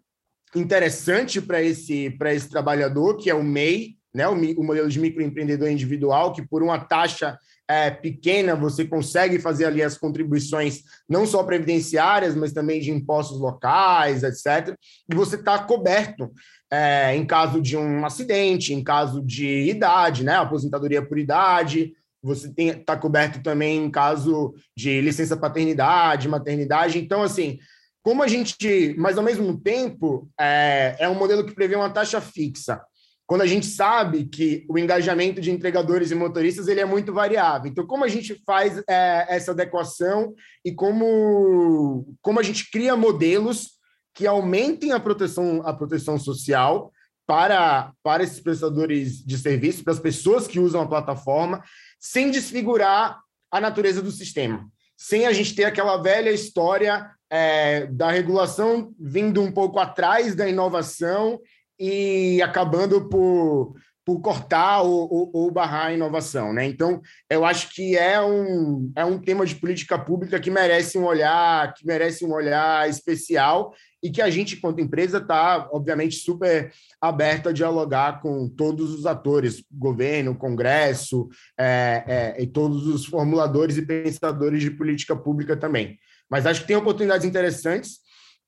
interessante 0.55 1.41
para 1.41 1.63
esse, 1.63 2.17
esse 2.27 2.49
trabalhador, 2.49 3.17
que 3.17 3.31
é 3.31 3.35
o 3.35 3.43
MEI, 3.43 3.97
né, 4.15 4.27
o, 4.29 4.33
o 4.33 4.65
modelo 4.65 4.89
de 4.89 4.99
microempreendedor 4.99 5.69
individual, 5.69 6.33
que 6.33 6.43
por 6.43 6.63
uma 6.63 6.79
taxa 6.79 7.39
é, 7.69 7.91
pequena 7.91 8.57
você 8.57 8.85
consegue 8.85 9.39
fazer 9.39 9.67
ali 9.67 9.83
as 9.83 9.99
contribuições 9.99 10.83
não 11.09 11.27
só 11.27 11.43
previdenciárias, 11.43 12.35
mas 12.35 12.53
também 12.53 12.81
de 12.81 12.91
impostos 12.91 13.39
locais, 13.39 14.23
etc. 14.23 14.75
E 15.11 15.15
você 15.15 15.37
está 15.37 15.59
coberto 15.59 16.33
é, 16.71 17.15
em 17.15 17.27
caso 17.27 17.61
de 17.61 17.77
um 17.77 18.05
acidente, 18.05 18.73
em 18.73 18.83
caso 18.83 19.23
de 19.23 19.69
idade, 19.69 20.25
né, 20.25 20.37
aposentadoria 20.37 21.07
por 21.07 21.19
idade, 21.19 21.93
você 22.23 22.53
está 22.59 22.97
coberto 22.97 23.43
também 23.43 23.85
em 23.85 23.91
caso 23.91 24.55
de 24.77 25.01
licença 25.01 25.37
paternidade, 25.37 26.29
maternidade. 26.29 26.99
Então, 26.99 27.23
assim, 27.23 27.59
como 28.03 28.23
a 28.23 28.29
gente, 28.29 28.95
mas 28.99 29.19
ao 29.19 29.25
mesmo 29.25 29.59
tempo, 29.61 30.29
é, 30.39 30.97
é 30.99 31.09
um 31.09 31.15
modelo 31.15 31.45
que 31.45 31.55
prevê 31.55 31.77
uma 31.77 31.91
taxa 31.91 32.21
fixa. 32.21 32.81
Quando 33.27 33.43
a 33.43 33.47
gente 33.47 33.67
sabe 33.67 34.25
que 34.25 34.65
o 34.71 34.79
engajamento 34.79 35.39
de 35.39 35.51
entregadores 35.51 36.11
e 36.11 36.15
motoristas 36.15 36.67
ele 36.67 36.81
é 36.81 36.87
muito 36.87 37.13
variável. 37.13 37.71
Então, 37.71 37.87
como 37.87 38.03
a 38.03 38.09
gente 38.09 38.41
faz 38.47 38.83
é, 38.89 39.27
essa 39.29 39.51
adequação 39.51 40.35
e 40.65 40.73
como, 40.73 42.17
como 42.23 42.41
a 42.41 42.43
gente 42.43 42.71
cria 42.71 42.97
modelos 42.97 43.73
que 44.15 44.27
aumentem 44.27 44.93
a 44.93 44.99
proteção, 44.99 45.61
a 45.65 45.75
proteção 45.75 46.19
social 46.19 46.91
para, 47.27 47.93
para 48.03 48.25
esses 48.25 48.41
prestadores 48.41 49.23
de 49.23 49.37
serviço, 49.37 49.85
para 49.85 49.93
as 49.93 50.01
pessoas 50.01 50.47
que 50.47 50.59
usam 50.59 50.81
a 50.81 50.89
plataforma, 50.89 51.63
sem 52.01 52.31
desfigurar 52.31 53.21
a 53.51 53.61
natureza 53.61 54.01
do 54.01 54.11
sistema, 54.11 54.67
sem 54.99 55.27
a 55.27 55.33
gente 55.33 55.55
ter 55.55 55.65
aquela 55.65 55.97
velha 55.97 56.31
história 56.31 57.09
é, 57.31 57.87
da 57.87 58.11
regulação 58.11 58.93
vindo 58.99 59.41
um 59.41 59.53
pouco 59.53 59.79
atrás 59.79 60.35
da 60.35 60.49
inovação 60.49 61.39
e 61.79 62.43
acabando 62.43 63.09
por, 63.09 63.75
por 64.05 64.21
cortar 64.21 64.81
ou, 64.81 65.09
ou, 65.09 65.31
ou, 65.33 65.51
barrar 65.53 65.87
a 65.87 65.93
inovação. 65.93 66.53
Né? 66.53 66.67
Então, 66.67 67.01
eu 67.31 67.45
acho 67.45 67.73
que 67.73 67.97
é 67.97 68.21
um, 68.21 68.91
é 68.97 69.05
um 69.05 69.21
tema 69.21 69.47
de 69.47 69.55
política 69.55 69.97
pública 69.97 70.41
que 70.41 70.51
merece 70.51 70.99
um 70.99 71.05
olhar, 71.05 71.73
que 71.75 71.87
merece 71.87 72.25
um 72.25 72.33
olhar 72.33 72.89
especial 72.89 73.73
e 74.03 74.11
que 74.11 74.23
a 74.23 74.31
gente, 74.31 74.57
enquanto 74.57 74.81
empresa, 74.81 75.19
está, 75.19 75.69
obviamente, 75.73 76.17
super 76.17 76.73
aberto 77.01 77.49
a 77.49 77.53
dialogar 77.53 78.21
com 78.21 78.49
todos 78.49 78.93
os 78.93 79.07
atores, 79.07 79.65
governo, 79.71 80.37
Congresso, 80.37 81.29
é, 81.59 82.05
é, 82.07 82.43
e 82.43 82.47
todos 82.47 82.87
os 82.87 83.05
formuladores 83.05 83.77
e 83.77 83.83
pensadores 83.83 84.63
de 84.63 84.71
política 84.71 85.17
pública 85.17 85.57
também. 85.57 85.99
Mas 86.31 86.47
acho 86.47 86.61
que 86.61 86.69
tem 86.69 86.77
oportunidades 86.77 87.27
interessantes. 87.27 87.99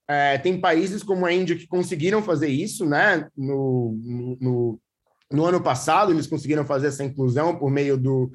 É, 0.09 0.39
tem 0.39 0.61
países 0.61 1.03
como 1.03 1.27
a 1.27 1.33
Índia 1.33 1.57
que 1.57 1.67
conseguiram 1.67 2.23
fazer 2.23 2.49
isso, 2.49 2.85
né? 2.85 3.29
No, 3.37 3.97
no, 4.41 4.81
no, 5.31 5.45
ano 5.47 5.63
passado, 5.63 6.13
eles 6.13 6.27
conseguiram 6.27 6.65
fazer 6.65 6.89
essa 6.89 7.05
inclusão 7.05 7.57
por 7.57 7.71
meio 7.71 7.97
do, 7.97 8.31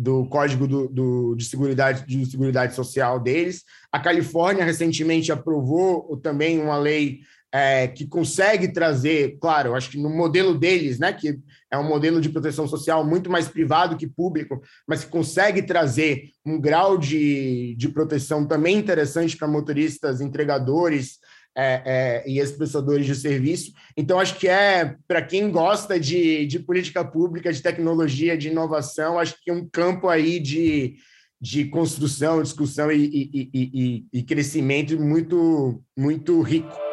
do 0.00 0.24
Código 0.24 0.66
do, 0.66 0.88
do, 0.88 1.34
de, 1.34 1.44
Seguridade, 1.44 2.06
de 2.06 2.24
Seguridade 2.24 2.74
Social 2.74 3.20
deles. 3.20 3.64
A 3.92 4.00
Califórnia 4.00 4.64
recentemente 4.64 5.30
aprovou 5.30 6.16
também 6.16 6.58
uma 6.58 6.78
lei 6.78 7.20
é, 7.52 7.86
que 7.86 8.06
consegue 8.06 8.72
trazer, 8.72 9.36
claro, 9.38 9.74
acho 9.74 9.90
que 9.90 9.98
no 9.98 10.08
modelo 10.08 10.56
deles, 10.56 10.98
né, 10.98 11.12
que 11.12 11.38
é 11.70 11.76
um 11.76 11.86
modelo 11.86 12.18
de 12.18 12.30
proteção 12.30 12.66
social 12.66 13.04
muito 13.04 13.28
mais 13.28 13.46
privado 13.46 13.96
que 13.96 14.06
público, 14.06 14.62
mas 14.88 15.04
que 15.04 15.10
consegue 15.10 15.60
trazer 15.60 16.30
um 16.46 16.58
grau 16.58 16.96
de, 16.96 17.74
de 17.76 17.88
proteção 17.90 18.46
também 18.46 18.78
interessante 18.78 19.36
para 19.36 19.48
motoristas, 19.48 20.22
entregadores 20.22 21.18
é, 21.56 21.82
é, 21.84 22.30
e 22.30 22.38
expressadores 22.38 23.06
de 23.06 23.14
serviço. 23.14 23.72
Então, 23.96 24.18
acho 24.18 24.38
que 24.38 24.48
é, 24.48 24.96
para 25.06 25.22
quem 25.22 25.50
gosta 25.50 25.98
de, 25.98 26.46
de 26.46 26.58
política 26.58 27.04
pública, 27.04 27.52
de 27.52 27.62
tecnologia, 27.62 28.36
de 28.36 28.48
inovação, 28.48 29.18
acho 29.18 29.36
que 29.42 29.50
é 29.50 29.54
um 29.54 29.68
campo 29.68 30.08
aí 30.08 30.38
de, 30.38 30.96
de 31.40 31.64
construção, 31.66 32.42
discussão 32.42 32.90
e, 32.90 33.04
e, 33.04 33.50
e, 33.52 34.06
e 34.12 34.22
crescimento 34.22 34.98
muito, 35.00 35.82
muito 35.96 36.40
rico. 36.42 36.90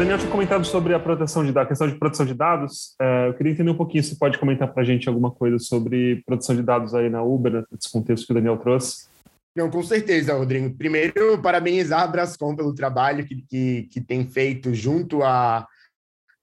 Daniel 0.00 0.16
tinha 0.16 0.30
comentado 0.30 0.64
sobre 0.64 0.94
a 0.94 0.98
proteção 0.98 1.44
de 1.44 1.52
dados, 1.52 1.66
a 1.66 1.68
questão 1.68 1.86
de 1.86 1.94
proteção 1.94 2.24
de 2.24 2.32
dados. 2.32 2.94
É, 2.98 3.28
eu 3.28 3.34
queria 3.34 3.52
entender 3.52 3.70
um 3.70 3.76
pouquinho 3.76 4.02
se 4.02 4.18
pode 4.18 4.38
comentar 4.38 4.72
para 4.72 4.82
a 4.82 4.86
gente 4.86 5.06
alguma 5.06 5.30
coisa 5.30 5.58
sobre 5.58 6.22
proteção 6.24 6.56
de 6.56 6.62
dados 6.62 6.94
aí 6.94 7.10
na 7.10 7.22
Uber, 7.22 7.66
nesse 7.70 7.92
contexto 7.92 8.24
que 8.24 8.32
o 8.32 8.34
Daniel 8.34 8.56
trouxe. 8.56 9.09
Não, 9.54 9.70
com 9.70 9.82
certeza, 9.82 10.34
Rodrigo. 10.34 10.76
Primeiro, 10.76 11.40
parabenizar 11.42 12.02
a 12.02 12.06
Brascom 12.06 12.54
pelo 12.54 12.74
trabalho 12.74 13.26
que, 13.26 13.42
que, 13.48 13.82
que 13.90 14.00
tem 14.00 14.26
feito 14.28 14.72
junto 14.72 15.22
à, 15.22 15.66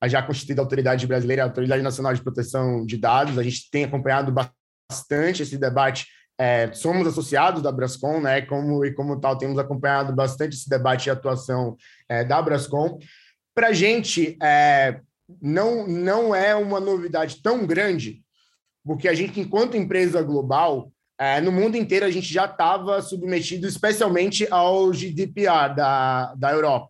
já 0.05 0.21
constituída 0.21 0.61
autoridade 0.61 1.07
brasileira, 1.07 1.43
a 1.43 1.45
Autoridade 1.45 1.81
Nacional 1.81 2.13
de 2.13 2.21
Proteção 2.21 2.85
de 2.85 2.97
Dados. 2.97 3.37
A 3.37 3.43
gente 3.43 3.69
tem 3.71 3.85
acompanhado 3.85 4.33
bastante 4.33 5.43
esse 5.43 5.57
debate 5.57 6.05
é, 6.39 6.71
somos 6.71 7.07
associados 7.07 7.63
da 7.63 7.71
Brascom, 7.71 8.21
né? 8.21 8.41
Como 8.41 8.85
e 8.85 8.93
como 8.93 9.19
tal 9.19 9.37
temos 9.37 9.57
acompanhado 9.57 10.13
bastante 10.13 10.55
esse 10.55 10.69
debate 10.69 11.07
e 11.07 11.09
atuação 11.09 11.75
é, 12.07 12.23
da 12.23 12.41
Brascom. 12.41 12.99
Para 13.55 13.69
a 13.69 13.73
gente, 13.73 14.37
é, 14.41 14.99
não, 15.41 15.87
não 15.87 16.35
é 16.35 16.55
uma 16.55 16.79
novidade 16.79 17.41
tão 17.41 17.65
grande, 17.65 18.21
porque 18.85 19.07
a 19.07 19.15
gente, 19.15 19.39
enquanto 19.39 19.75
empresa 19.75 20.21
global, 20.21 20.91
é, 21.19 21.41
no 21.41 21.51
mundo 21.51 21.75
inteiro 21.75 22.05
a 22.05 22.11
gente 22.11 22.31
já 22.31 22.45
estava 22.45 23.01
submetido 23.01 23.67
especialmente 23.67 24.47
ao 24.51 24.91
GDPR 24.91 25.75
da, 25.75 26.33
da 26.35 26.51
Europa, 26.51 26.89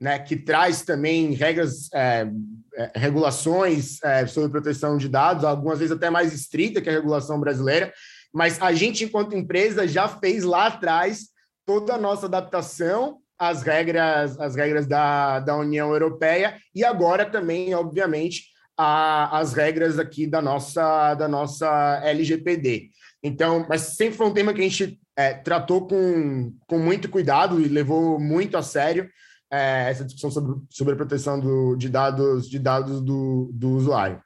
né, 0.00 0.18
que 0.18 0.36
traz 0.36 0.82
também 0.82 1.32
regras, 1.32 1.88
é, 1.94 2.26
é, 2.74 2.90
regulações 2.94 4.02
é, 4.02 4.26
sobre 4.26 4.50
proteção 4.50 4.96
de 4.96 5.08
dados, 5.08 5.44
algumas 5.44 5.78
vezes 5.78 5.92
até 5.92 6.10
mais 6.10 6.32
estrita 6.32 6.80
que 6.80 6.88
a 6.88 6.92
regulação 6.92 7.40
brasileira, 7.40 7.92
mas 8.32 8.60
a 8.60 8.72
gente, 8.72 9.04
enquanto 9.04 9.36
empresa, 9.36 9.86
já 9.86 10.08
fez 10.08 10.44
lá 10.44 10.66
atrás 10.66 11.28
toda 11.64 11.94
a 11.94 11.98
nossa 11.98 12.26
adaptação 12.26 13.22
as 13.42 13.62
regras, 13.62 14.38
as 14.38 14.54
regras 14.54 14.86
da, 14.86 15.40
da 15.40 15.56
União 15.56 15.90
Europeia 15.90 16.56
e 16.72 16.84
agora 16.84 17.26
também, 17.26 17.74
obviamente, 17.74 18.44
a, 18.78 19.36
as 19.36 19.52
regras 19.52 19.98
aqui 19.98 20.28
da 20.28 20.40
nossa, 20.40 21.14
da 21.14 21.26
nossa 21.26 22.00
LGPD. 22.04 22.90
Então, 23.22 23.64
mas 23.68 23.82
sempre 23.82 24.16
foi 24.16 24.26
um 24.26 24.34
tema 24.34 24.52
que 24.52 24.60
a 24.60 24.64
gente 24.64 25.00
é, 25.16 25.34
tratou 25.34 25.86
com, 25.86 26.52
com 26.66 26.78
muito 26.78 27.08
cuidado 27.08 27.60
e 27.60 27.68
levou 27.68 28.18
muito 28.18 28.56
a 28.56 28.62
sério 28.62 29.08
é, 29.50 29.90
essa 29.90 30.04
discussão 30.04 30.30
sobre, 30.30 30.60
sobre 30.70 30.94
a 30.94 30.96
proteção 30.96 31.38
do, 31.38 31.76
de 31.76 31.88
dados, 31.88 32.48
de 32.48 32.58
dados 32.58 33.00
do, 33.02 33.50
do 33.52 33.70
usuário. 33.70 34.20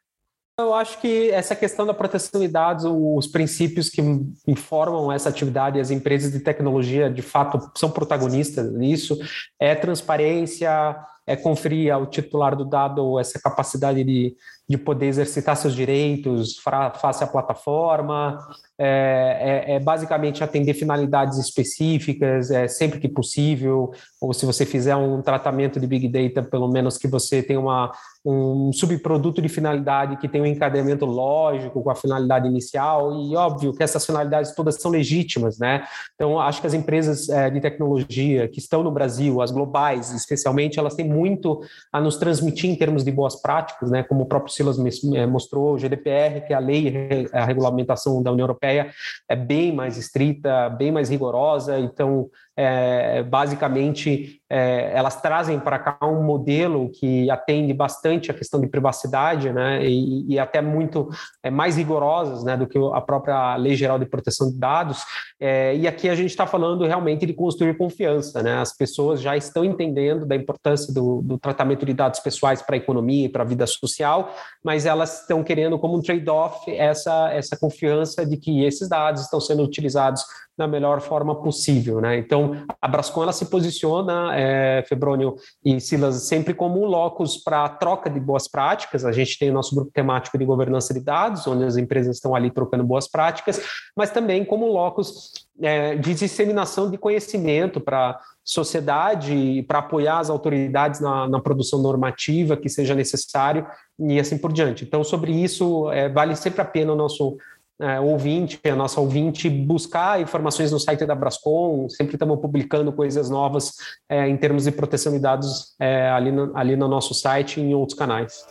Eu 0.58 0.72
acho 0.72 0.98
que 1.02 1.30
essa 1.32 1.54
questão 1.54 1.84
da 1.84 1.92
proteção 1.92 2.40
de 2.40 2.48
dados, 2.48 2.86
os 2.86 3.26
princípios 3.26 3.90
que 3.90 4.00
informam 4.46 5.12
essa 5.12 5.28
atividade, 5.28 5.78
as 5.78 5.90
empresas 5.90 6.32
de 6.32 6.40
tecnologia, 6.40 7.10
de 7.10 7.20
fato, 7.20 7.70
são 7.76 7.90
protagonistas 7.90 8.72
nisso, 8.72 9.18
é 9.60 9.74
transparência, 9.74 10.96
é 11.26 11.36
conferir 11.36 11.92
ao 11.92 12.06
titular 12.06 12.56
do 12.56 12.64
dado 12.64 13.18
essa 13.18 13.38
capacidade 13.38 14.02
de, 14.02 14.34
de 14.68 14.76
poder 14.76 15.06
exercitar 15.06 15.56
seus 15.56 15.74
direitos 15.74 16.58
face 17.00 17.22
à 17.22 17.26
plataforma, 17.26 18.38
é, 18.78 19.64
é, 19.68 19.74
é, 19.74 19.80
basicamente 19.80 20.42
atender 20.42 20.74
finalidades 20.74 21.38
específicas, 21.38 22.50
é, 22.50 22.66
sempre 22.66 22.98
que 22.98 23.08
possível, 23.08 23.92
ou 24.20 24.34
se 24.34 24.44
você 24.44 24.66
fizer 24.66 24.96
um 24.96 25.22
tratamento 25.22 25.78
de 25.78 25.86
Big 25.86 26.08
Data, 26.08 26.42
pelo 26.42 26.68
menos 26.68 26.98
que 26.98 27.06
você 27.06 27.42
tenha 27.42 27.60
uma, 27.60 27.92
um 28.26 28.72
subproduto 28.72 29.40
de 29.40 29.48
finalidade 29.48 30.16
que 30.16 30.28
tem 30.28 30.40
um 30.40 30.46
encadeamento 30.46 31.06
lógico 31.06 31.82
com 31.82 31.90
a 31.90 31.94
finalidade 31.94 32.48
inicial, 32.48 33.12
e 33.12 33.36
óbvio 33.36 33.72
que 33.72 33.82
essas 33.82 34.04
finalidades 34.04 34.52
todas 34.54 34.80
são 34.80 34.90
legítimas, 34.90 35.58
né? 35.58 35.84
Então, 36.14 36.40
acho 36.40 36.60
que 36.60 36.66
as 36.66 36.74
empresas 36.74 37.28
é, 37.28 37.48
de 37.48 37.60
tecnologia 37.60 38.48
que 38.48 38.58
estão 38.58 38.82
no 38.82 38.90
Brasil, 38.90 39.40
as 39.40 39.52
globais 39.52 40.12
especialmente, 40.12 40.78
elas 40.78 40.94
têm 40.94 41.08
muito 41.08 41.60
a 41.92 42.00
nos 42.00 42.16
transmitir 42.16 42.68
em 42.68 42.74
termos 42.74 43.04
de 43.04 43.12
boas 43.12 43.40
práticas, 43.40 43.90
né? 43.90 44.02
Como 44.02 44.22
o 44.22 44.26
próprio 44.26 44.52
Silas 44.52 44.76
é, 45.14 45.26
mostrou, 45.26 45.74
o 45.74 45.78
GDPR, 45.78 46.44
que 46.46 46.52
é 46.52 46.56
a 46.56 46.60
lei, 46.60 47.28
a 47.32 47.44
regulamentação 47.44 48.22
da 48.22 48.32
União 48.32 48.44
Europeia 48.44 48.90
é 49.28 49.36
bem 49.36 49.72
mais 49.72 49.96
estrita, 49.96 50.68
bem 50.70 50.90
mais 50.90 51.08
rigorosa, 51.08 51.78
então 51.78 52.28
é, 52.56 53.22
basicamente 53.22 54.40
é, 54.48 54.92
elas 54.94 55.20
trazem 55.20 55.58
para 55.58 55.78
cá 55.78 55.98
um 56.02 56.22
modelo 56.22 56.90
que 56.90 57.28
atende 57.30 57.74
bastante 57.74 58.30
a 58.30 58.34
questão 58.34 58.60
de 58.60 58.68
privacidade, 58.68 59.52
né, 59.52 59.84
e, 59.84 60.34
e 60.34 60.38
até 60.38 60.62
muito 60.62 61.08
é, 61.42 61.50
mais 61.50 61.76
rigorosas, 61.76 62.44
né, 62.44 62.56
do 62.56 62.66
que 62.66 62.78
a 62.78 63.00
própria 63.00 63.56
Lei 63.56 63.74
Geral 63.74 63.98
de 63.98 64.06
Proteção 64.06 64.50
de 64.50 64.56
Dados. 64.56 65.02
É, 65.40 65.76
e 65.76 65.86
aqui 65.86 66.08
a 66.08 66.14
gente 66.14 66.30
está 66.30 66.46
falando 66.46 66.86
realmente 66.86 67.26
de 67.26 67.34
construir 67.34 67.76
confiança, 67.76 68.42
né? 68.42 68.58
As 68.58 68.74
pessoas 68.74 69.20
já 69.20 69.36
estão 69.36 69.64
entendendo 69.64 70.24
da 70.24 70.34
importância 70.34 70.94
do, 70.94 71.20
do 71.20 71.38
tratamento 71.38 71.84
de 71.84 71.92
dados 71.92 72.20
pessoais 72.20 72.62
para 72.62 72.76
a 72.76 72.78
economia 72.78 73.26
e 73.26 73.28
para 73.28 73.42
a 73.42 73.46
vida 73.46 73.66
social, 73.66 74.34
mas 74.64 74.86
elas 74.86 75.22
estão 75.22 75.42
querendo 75.42 75.78
como 75.78 75.96
um 75.96 76.00
trade-off 76.00 76.70
essa 76.74 77.30
essa 77.32 77.56
confiança 77.56 78.24
de 78.24 78.36
que 78.36 78.64
esses 78.64 78.88
dados 78.88 79.22
estão 79.22 79.40
sendo 79.40 79.62
utilizados 79.62 80.24
da 80.56 80.66
melhor 80.66 81.00
forma 81.00 81.34
possível, 81.34 82.00
né? 82.00 82.16
Então, 82.16 82.64
a 82.80 82.88
Brascom 82.88 83.22
ela 83.22 83.32
se 83.32 83.46
posiciona, 83.46 84.34
é, 84.34 84.82
Febrônio 84.88 85.36
e 85.64 85.78
Silas, 85.80 86.22
sempre 86.26 86.54
como 86.54 86.82
um 86.82 86.86
locus 86.86 87.36
para 87.36 87.68
troca 87.68 88.08
de 88.08 88.18
boas 88.18 88.48
práticas. 88.48 89.04
A 89.04 89.12
gente 89.12 89.38
tem 89.38 89.50
o 89.50 89.52
nosso 89.54 89.74
grupo 89.74 89.90
temático 89.92 90.38
de 90.38 90.44
governança 90.44 90.94
de 90.94 91.00
dados, 91.00 91.46
onde 91.46 91.64
as 91.64 91.76
empresas 91.76 92.16
estão 92.16 92.34
ali 92.34 92.50
trocando 92.50 92.84
boas 92.84 93.06
práticas, 93.06 93.60
mas 93.94 94.10
também 94.10 94.44
como 94.44 94.66
locus 94.66 95.32
é, 95.60 95.94
de 95.96 96.14
disseminação 96.14 96.90
de 96.90 96.96
conhecimento 96.96 97.80
para 97.80 98.18
sociedade 98.44 99.64
para 99.66 99.80
apoiar 99.80 100.20
as 100.20 100.30
autoridades 100.30 101.00
na, 101.00 101.28
na, 101.28 101.40
produção 101.40 101.82
normativa 101.82 102.56
que 102.56 102.68
seja 102.68 102.94
necessário 102.94 103.66
e 103.98 104.20
assim 104.20 104.38
por 104.38 104.52
diante. 104.52 104.84
Então, 104.84 105.02
sobre 105.02 105.32
isso, 105.32 105.90
é, 105.90 106.08
vale 106.08 106.36
sempre 106.36 106.60
a 106.60 106.64
pena 106.64 106.92
o 106.92 106.96
nosso 106.96 107.36
é, 107.80 108.00
ouvinte, 108.00 108.58
a 108.64 108.74
nossa 108.74 109.00
ouvinte, 109.00 109.48
buscar 109.50 110.20
informações 110.20 110.72
no 110.72 110.80
site 110.80 111.04
da 111.04 111.14
Brascom, 111.14 111.88
sempre 111.88 112.14
estamos 112.14 112.40
publicando 112.40 112.92
coisas 112.92 113.28
novas 113.28 113.74
é, 114.08 114.28
em 114.28 114.36
termos 114.36 114.64
de 114.64 114.72
proteção 114.72 115.12
de 115.12 115.18
dados 115.18 115.74
é, 115.78 116.08
ali, 116.10 116.32
no, 116.32 116.56
ali 116.56 116.76
no 116.76 116.88
nosso 116.88 117.14
site 117.14 117.60
e 117.60 117.62
em 117.62 117.74
outros 117.74 117.98
canais. 117.98 118.46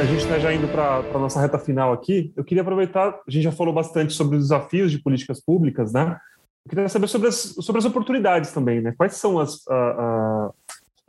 A 0.00 0.04
gente 0.04 0.22
está 0.22 0.38
já 0.38 0.52
indo 0.52 0.66
para 0.68 1.04
a 1.14 1.18
nossa 1.18 1.40
reta 1.40 1.58
final 1.58 1.92
aqui. 1.92 2.32
Eu 2.34 2.42
queria 2.42 2.62
aproveitar, 2.62 3.20
a 3.26 3.30
gente 3.30 3.42
já 3.42 3.52
falou 3.52 3.72
bastante 3.72 4.14
sobre 4.14 4.36
os 4.36 4.44
desafios 4.44 4.90
de 4.90 4.98
políticas 4.98 5.40
públicas, 5.40 5.92
né? 5.92 6.16
Eu 6.64 6.70
queria 6.70 6.88
saber 6.88 7.06
sobre 7.06 7.28
as, 7.28 7.36
sobre 7.36 7.78
as 7.78 7.84
oportunidades 7.84 8.50
também, 8.52 8.80
né? 8.80 8.94
Quais 8.96 9.16
são 9.16 9.38
as, 9.38 9.60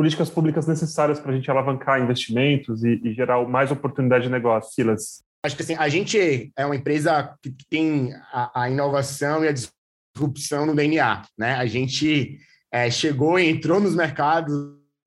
políticas 0.01 0.31
públicas 0.31 0.65
necessárias 0.65 1.19
para 1.19 1.31
a 1.31 1.35
gente 1.35 1.51
alavancar 1.51 2.01
investimentos 2.01 2.83
e, 2.83 2.99
e, 3.03 3.13
gerar 3.13 3.47
mais 3.47 3.69
oportunidade 3.69 4.23
de 4.23 4.31
negócio, 4.31 4.73
Silas? 4.73 5.21
Acho 5.45 5.55
que 5.55 5.61
assim, 5.61 5.75
a 5.75 5.87
gente 5.89 6.51
é 6.57 6.65
uma 6.65 6.75
empresa 6.75 7.35
que 7.39 7.55
tem 7.69 8.11
a, 8.33 8.63
a 8.63 8.69
inovação 8.71 9.45
e 9.45 9.47
a 9.47 9.53
disrupção 9.53 10.65
no 10.65 10.73
DNA, 10.73 11.21
né? 11.37 11.53
A 11.53 11.67
gente 11.67 12.39
é, 12.71 12.89
chegou 12.89 13.37
e 13.37 13.47
entrou 13.47 13.79
nos 13.79 13.93
mercados 13.93 14.51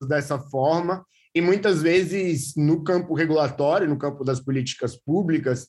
dessa 0.09 0.39
forma 0.39 1.05
e 1.35 1.41
muitas 1.41 1.83
vezes 1.83 2.55
no 2.57 2.85
campo 2.85 3.15
regulatório, 3.15 3.89
no 3.89 3.99
campo 3.99 4.23
das 4.23 4.39
políticas 4.39 4.97
públicas, 4.97 5.67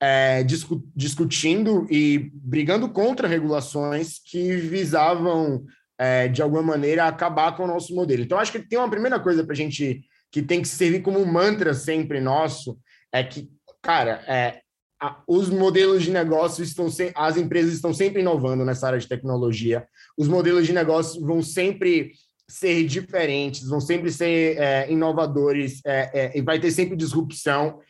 é, 0.00 0.44
discu 0.44 0.84
discutindo 0.94 1.84
e 1.90 2.30
brigando 2.32 2.88
contra 2.90 3.26
regulações 3.26 4.20
que 4.24 4.54
visavam 4.54 5.66
é, 5.98 6.28
de 6.28 6.40
alguma 6.40 6.62
maneira, 6.62 7.06
acabar 7.06 7.56
com 7.56 7.64
o 7.64 7.66
nosso 7.66 7.94
modelo. 7.94 8.22
Então, 8.22 8.38
acho 8.38 8.52
que 8.52 8.60
tem 8.60 8.78
uma 8.78 8.90
primeira 8.90 9.18
coisa 9.18 9.42
para 9.42 9.52
a 9.52 9.56
gente 9.56 10.02
que 10.30 10.42
tem 10.42 10.62
que 10.62 10.68
servir 10.68 11.02
como 11.02 11.24
mantra 11.26 11.74
sempre 11.74 12.20
nosso, 12.20 12.78
é 13.12 13.24
que, 13.24 13.48
cara, 13.82 14.22
é, 14.26 14.60
a, 15.00 15.22
os 15.26 15.48
modelos 15.48 16.02
de 16.02 16.10
negócio 16.10 16.62
estão 16.62 16.90
sem, 16.90 17.10
as 17.14 17.36
empresas 17.36 17.72
estão 17.72 17.92
sempre 17.92 18.20
inovando 18.20 18.64
nessa 18.64 18.86
área 18.86 18.98
de 18.98 19.08
tecnologia, 19.08 19.86
os 20.16 20.28
modelos 20.28 20.66
de 20.66 20.72
negócio 20.72 21.20
vão 21.24 21.42
sempre 21.42 22.12
ser 22.48 22.84
diferentes, 22.84 23.68
vão 23.68 23.80
sempre 23.80 24.10
ser 24.10 24.58
é, 24.58 24.90
inovadores, 24.90 25.80
é, 25.84 26.10
é, 26.14 26.38
e 26.38 26.42
vai 26.42 26.58
ter 26.58 26.70
sempre 26.70 26.96
disrupção. 26.96 27.80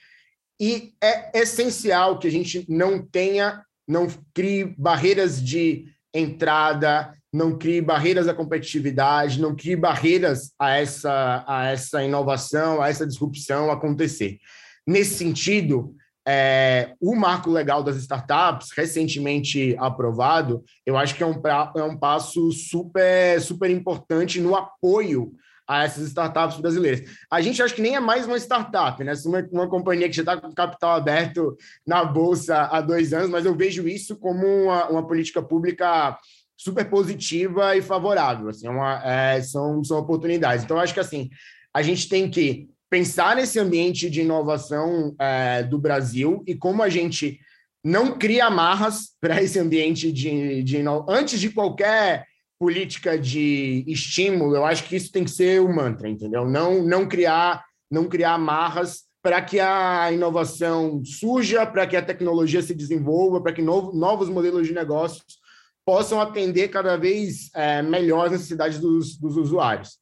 E 0.61 0.95
é 1.01 1.39
essencial 1.39 2.19
que 2.19 2.27
a 2.27 2.31
gente 2.31 2.67
não 2.69 3.01
tenha, 3.01 3.65
não 3.87 4.09
crie 4.35 4.75
barreiras 4.77 5.43
de 5.43 5.87
entrada, 6.15 7.15
não 7.33 7.59
crie 7.59 7.81
barreiras 7.81 8.29
à 8.29 8.35
competitividade, 8.35 9.41
não 9.41 9.55
crie 9.55 9.77
barreiras 9.77 10.53
a 10.59 10.77
essa, 10.77 11.45
a 11.47 11.67
essa 11.67 12.03
inovação, 12.03 12.81
a 12.81 12.89
essa 12.89 13.07
disrupção 13.07 13.71
acontecer. 13.71 14.39
Nesse 14.87 15.17
sentido, 15.17 15.95
é, 16.27 16.95
o 17.01 17.15
marco 17.15 17.51
legal 17.51 17.83
das 17.83 17.97
startups, 17.97 18.71
recentemente 18.77 19.75
aprovado, 19.79 20.63
eu 20.85 20.97
acho 20.97 21.15
que 21.15 21.23
é 21.23 21.27
um, 21.27 21.41
pra, 21.41 21.73
é 21.77 21.83
um 21.83 21.97
passo 21.97 22.51
super, 22.53 23.41
super 23.41 23.71
importante 23.71 24.41
no 24.41 24.55
apoio 24.55 25.33
a 25.69 25.85
essas 25.85 26.09
startups 26.09 26.59
brasileiras. 26.59 27.03
A 27.31 27.43
gente 27.43 27.63
acha 27.63 27.75
que 27.75 27.83
nem 27.83 27.95
é 27.95 28.01
mais 28.01 28.27
uma 28.27 28.39
startup, 28.39 29.05
né? 29.05 29.13
Uma, 29.27 29.47
uma 29.53 29.69
companhia 29.69 30.09
que 30.09 30.17
já 30.17 30.23
está 30.23 30.37
com 30.39 30.51
capital 30.55 30.93
aberto 30.93 31.55
na 31.87 32.03
Bolsa 32.03 32.63
há 32.63 32.81
dois 32.81 33.13
anos, 33.13 33.29
mas 33.29 33.45
eu 33.45 33.55
vejo 33.55 33.87
isso 33.87 34.17
como 34.17 34.47
uma, 34.47 34.89
uma 34.89 35.07
política 35.07 35.43
pública 35.43 36.19
super 36.57 36.89
positiva 36.89 37.77
e 37.77 37.83
favorável. 37.83 38.49
Assim, 38.49 38.67
é 38.67 38.71
uma, 38.71 39.03
é, 39.05 39.43
são, 39.43 39.85
são 39.85 39.99
oportunidades. 39.99 40.65
Então, 40.65 40.79
acho 40.79 40.95
que 40.95 41.01
assim, 41.01 41.29
a 41.75 41.83
gente 41.83 42.09
tem 42.09 42.31
que 42.31 42.69
pensar 42.89 43.37
nesse 43.37 43.61
ambiente 43.61 44.09
de 44.09 44.23
inovação 44.23 45.15
é, 45.21 45.63
do 45.63 45.79
Brasil 45.79 46.43
e 46.47 46.55
como 46.55 46.83
a 46.83 46.89
gente 46.89 47.39
não 47.85 48.19
cria 48.19 48.47
amarras 48.47 49.11
para 49.21 49.43
esse 49.43 49.59
ambiente 49.59 50.11
de, 50.11 50.63
de 50.63 50.83
antes 51.09 51.39
de 51.39 51.51
qualquer 51.51 52.27
política 52.59 53.19
de 53.19 53.85
estímulo, 53.87 54.57
eu 54.57 54.65
acho 54.65 54.85
que 54.85 54.97
isso 54.97 55.13
tem 55.13 55.25
que 55.25 55.31
ser 55.31 55.61
o 55.61 55.73
mantra, 55.73 56.09
entendeu? 56.09 56.45
Não, 56.49 56.83
não 56.83 57.07
criar 57.07 57.65
não 57.91 58.07
criar 58.07 58.35
amarras 58.35 59.05
para 59.23 59.43
que 59.43 59.59
a 59.59 60.13
inovação 60.13 61.03
surja, 61.05 61.67
para 61.67 61.87
que 61.87 61.97
a 61.97 62.03
tecnologia 62.03 62.63
se 62.63 62.75
desenvolva, 62.75 63.43
para 63.43 63.53
que 63.53 63.63
novo, 63.63 63.93
novos 63.93 64.29
modelos 64.29 64.67
de 64.67 64.73
negócios 64.73 65.39
possam 65.85 66.21
atender 66.21 66.69
cada 66.69 66.97
vez 66.97 67.51
é, 67.55 67.83
melhor 67.83 68.27
as 68.27 68.33
necessidades 68.33 68.79
dos, 68.79 69.17
dos 69.17 69.37
usuários. 69.37 69.99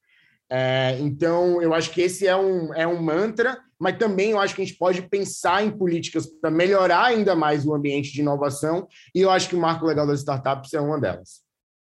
É, 0.50 0.98
então, 1.00 1.62
eu 1.62 1.72
acho 1.72 1.90
que 1.90 2.00
esse 2.00 2.26
é 2.26 2.36
um, 2.36 2.74
é 2.74 2.86
um 2.86 3.00
mantra, 3.00 3.58
mas 3.78 3.96
também 3.96 4.30
eu 4.30 4.40
acho 4.40 4.54
que 4.54 4.62
a 4.62 4.64
gente 4.64 4.78
pode 4.78 5.02
pensar 5.02 5.64
em 5.64 5.70
políticas 5.70 6.26
para 6.26 6.50
melhorar 6.50 7.06
ainda 7.06 7.34
mais 7.34 7.64
o 7.64 7.74
ambiente 7.74 8.12
de 8.12 8.20
inovação, 8.20 8.86
e 9.14 9.20
eu 9.20 9.30
acho 9.30 9.48
que 9.48 9.56
o 9.56 9.60
marco 9.60 9.86
legal 9.86 10.06
das 10.06 10.20
startups 10.20 10.72
é 10.74 10.80
uma 10.80 11.00
delas. 11.00 11.45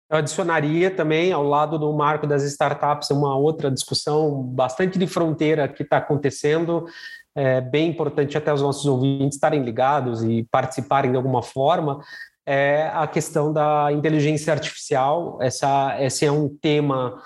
Eu 0.08 0.18
adicionaria 0.18 0.90
também, 0.90 1.32
ao 1.32 1.42
lado 1.42 1.78
do 1.78 1.92
marco 1.92 2.26
das 2.26 2.44
startups, 2.44 3.10
uma 3.10 3.36
outra 3.36 3.70
discussão 3.70 4.42
bastante 4.42 4.98
de 4.98 5.06
fronteira 5.06 5.66
que 5.66 5.82
está 5.82 5.96
acontecendo. 5.96 6.86
É 7.34 7.60
bem 7.60 7.90
importante 7.90 8.38
até 8.38 8.52
os 8.52 8.62
nossos 8.62 8.86
ouvintes 8.86 9.36
estarem 9.36 9.62
ligados 9.62 10.22
e 10.22 10.46
participarem 10.50 11.10
de 11.10 11.16
alguma 11.16 11.42
forma, 11.42 12.00
é 12.46 12.88
a 12.94 13.06
questão 13.08 13.52
da 13.52 13.88
inteligência 13.92 14.52
artificial. 14.52 15.38
Essa, 15.42 15.96
esse 16.00 16.24
é 16.24 16.30
um 16.30 16.48
tema 16.48 17.20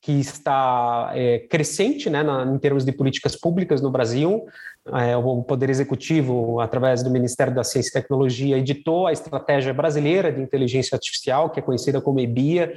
que 0.00 0.12
está 0.12 1.12
é, 1.14 1.40
crescente 1.40 2.08
né, 2.10 2.22
na, 2.22 2.44
em 2.44 2.58
termos 2.58 2.84
de 2.84 2.92
políticas 2.92 3.36
públicas 3.36 3.80
no 3.80 3.90
Brasil. 3.90 4.46
É, 4.94 5.16
o 5.16 5.42
Poder 5.42 5.68
Executivo, 5.68 6.60
através 6.60 7.02
do 7.02 7.10
Ministério 7.10 7.54
da 7.54 7.64
Ciência 7.64 7.90
e 7.90 7.92
Tecnologia, 7.92 8.58
editou 8.58 9.06
a 9.06 9.12
Estratégia 9.12 9.74
Brasileira 9.74 10.32
de 10.32 10.40
Inteligência 10.40 10.94
Artificial, 10.94 11.50
que 11.50 11.58
é 11.58 11.62
conhecida 11.62 12.00
como 12.00 12.20
EBIA, 12.20 12.72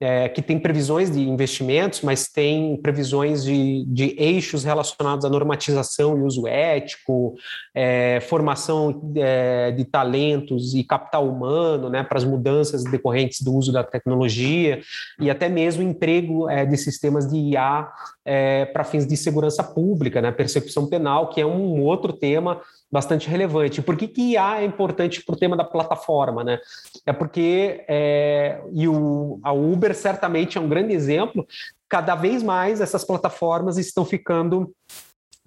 é, 0.00 0.28
que 0.28 0.42
tem 0.42 0.58
previsões 0.58 1.10
de 1.10 1.20
investimentos, 1.20 2.02
mas 2.02 2.28
tem 2.28 2.76
previsões 2.76 3.44
de, 3.44 3.84
de 3.86 4.14
eixos 4.18 4.62
relacionados 4.62 5.24
à 5.24 5.30
normatização 5.30 6.18
e 6.18 6.22
uso 6.22 6.46
ético, 6.46 7.34
é, 7.74 8.20
formação 8.20 9.12
é, 9.16 9.70
de 9.72 9.84
talentos 9.84 10.74
e 10.74 10.84
capital 10.84 11.26
humano 11.26 11.88
né, 11.88 12.02
para 12.02 12.18
as 12.18 12.24
mudanças 12.24 12.84
decorrentes 12.84 13.40
do 13.40 13.54
uso 13.54 13.72
da 13.72 13.82
tecnologia 13.82 14.80
e 15.18 15.30
até 15.30 15.48
mesmo 15.48 15.82
emprego 15.82 16.48
é, 16.48 16.66
de 16.66 16.76
sistemas 16.76 17.26
de 17.26 17.36
IA 17.36 17.88
é, 18.26 18.64
para 18.64 18.82
fins 18.82 19.06
de 19.06 19.16
segurança 19.16 19.62
pública, 19.62 20.20
né, 20.20 20.32
persecução 20.32 20.88
penal, 20.88 21.30
que 21.30 21.40
é 21.40 21.46
um 21.46 21.80
outro 21.80 22.12
tema 22.12 22.60
bastante 22.90 23.28
relevante. 23.28 23.80
Por 23.80 23.96
que, 23.96 24.08
que 24.08 24.32
IA 24.32 24.62
é 24.62 24.64
importante 24.64 25.24
para 25.24 25.34
o 25.34 25.38
tema 25.38 25.56
da 25.56 25.62
plataforma? 25.62 26.42
Né? 26.42 26.58
É 27.06 27.12
porque, 27.12 27.84
é, 27.88 28.60
e 28.72 28.88
o, 28.88 29.38
a 29.44 29.52
Uber 29.52 29.94
certamente 29.94 30.58
é 30.58 30.60
um 30.60 30.68
grande 30.68 30.92
exemplo, 30.92 31.46
cada 31.88 32.16
vez 32.16 32.42
mais 32.42 32.80
essas 32.80 33.04
plataformas 33.04 33.78
estão 33.78 34.04
ficando 34.04 34.74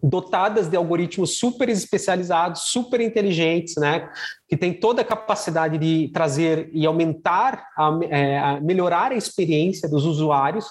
dotadas 0.02 0.70
de 0.70 0.78
algoritmos 0.78 1.38
super 1.38 1.68
especializados, 1.68 2.72
super 2.72 3.02
inteligentes, 3.02 3.76
né, 3.76 4.10
que 4.50 4.58
tem 4.58 4.74
toda 4.74 5.04
a 5.04 5.06
capacidade 5.06 5.78
de 5.78 6.10
trazer 6.12 6.72
e 6.74 6.84
aumentar, 6.84 7.68
a, 7.78 8.00
é, 8.10 8.40
a 8.40 8.60
melhorar 8.60 9.12
a 9.12 9.16
experiência 9.16 9.88
dos 9.88 10.06
usuários, 10.06 10.66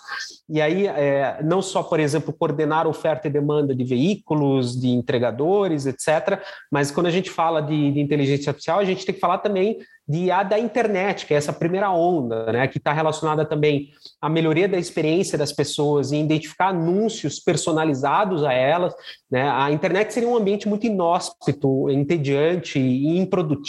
e 0.48 0.60
aí 0.60 0.88
é, 0.88 1.38
não 1.44 1.62
só, 1.62 1.82
por 1.84 2.00
exemplo, 2.00 2.34
coordenar 2.36 2.88
oferta 2.88 3.28
e 3.28 3.30
demanda 3.30 3.72
de 3.72 3.84
veículos, 3.84 4.78
de 4.78 4.88
entregadores, 4.88 5.86
etc., 5.86 6.42
mas 6.72 6.90
quando 6.90 7.06
a 7.06 7.10
gente 7.10 7.30
fala 7.30 7.60
de, 7.60 7.92
de 7.92 8.00
inteligência 8.00 8.50
artificial, 8.50 8.80
a 8.80 8.84
gente 8.84 9.06
tem 9.06 9.14
que 9.14 9.20
falar 9.20 9.38
também 9.38 9.78
de 10.08 10.24
IA 10.24 10.42
da 10.42 10.58
internet, 10.58 11.26
que 11.26 11.34
é 11.34 11.36
essa 11.36 11.52
primeira 11.52 11.90
onda, 11.90 12.50
né, 12.50 12.66
que 12.66 12.78
está 12.78 12.94
relacionada 12.94 13.44
também 13.44 13.90
à 14.22 14.28
melhoria 14.28 14.66
da 14.66 14.78
experiência 14.78 15.36
das 15.36 15.52
pessoas 15.52 16.12
e 16.12 16.16
identificar 16.16 16.68
anúncios 16.68 17.38
personalizados 17.38 18.42
a 18.42 18.52
elas. 18.52 18.94
Né? 19.30 19.46
A 19.46 19.70
internet 19.70 20.14
seria 20.14 20.28
um 20.28 20.36
ambiente 20.36 20.66
muito 20.66 20.86
inóspito, 20.86 21.90
entediante 21.90 22.78
e 22.78 23.18
improdutivo 23.18 23.67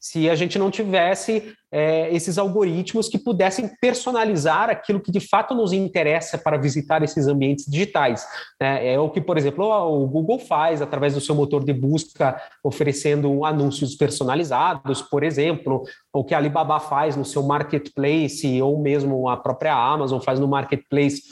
se 0.00 0.28
a 0.30 0.34
gente 0.34 0.58
não 0.58 0.70
tivesse 0.70 1.54
é, 1.70 2.14
esses 2.14 2.38
algoritmos 2.38 3.08
que 3.08 3.18
pudessem 3.18 3.70
personalizar 3.80 4.70
aquilo 4.70 5.00
que 5.00 5.10
de 5.10 5.20
fato 5.20 5.54
nos 5.54 5.72
interessa 5.72 6.38
para 6.38 6.56
visitar 6.56 7.02
esses 7.02 7.26
ambientes 7.26 7.66
digitais. 7.66 8.26
Né? 8.60 8.94
É 8.94 8.98
o 8.98 9.10
que, 9.10 9.20
por 9.20 9.36
exemplo, 9.36 9.66
o 9.66 10.06
Google 10.06 10.38
faz 10.38 10.80
através 10.80 11.14
do 11.14 11.20
seu 11.20 11.34
motor 11.34 11.64
de 11.64 11.72
busca, 11.72 12.40
oferecendo 12.62 13.44
anúncios 13.44 13.94
personalizados, 13.94 15.02
por 15.02 15.22
exemplo, 15.22 15.82
o 16.12 16.24
que 16.24 16.34
a 16.34 16.38
Alibaba 16.38 16.78
faz 16.78 17.16
no 17.16 17.24
seu 17.24 17.42
marketplace, 17.42 18.62
ou 18.62 18.80
mesmo 18.80 19.28
a 19.28 19.36
própria 19.36 19.74
Amazon 19.74 20.20
faz 20.20 20.38
no 20.38 20.48
marketplace, 20.48 21.22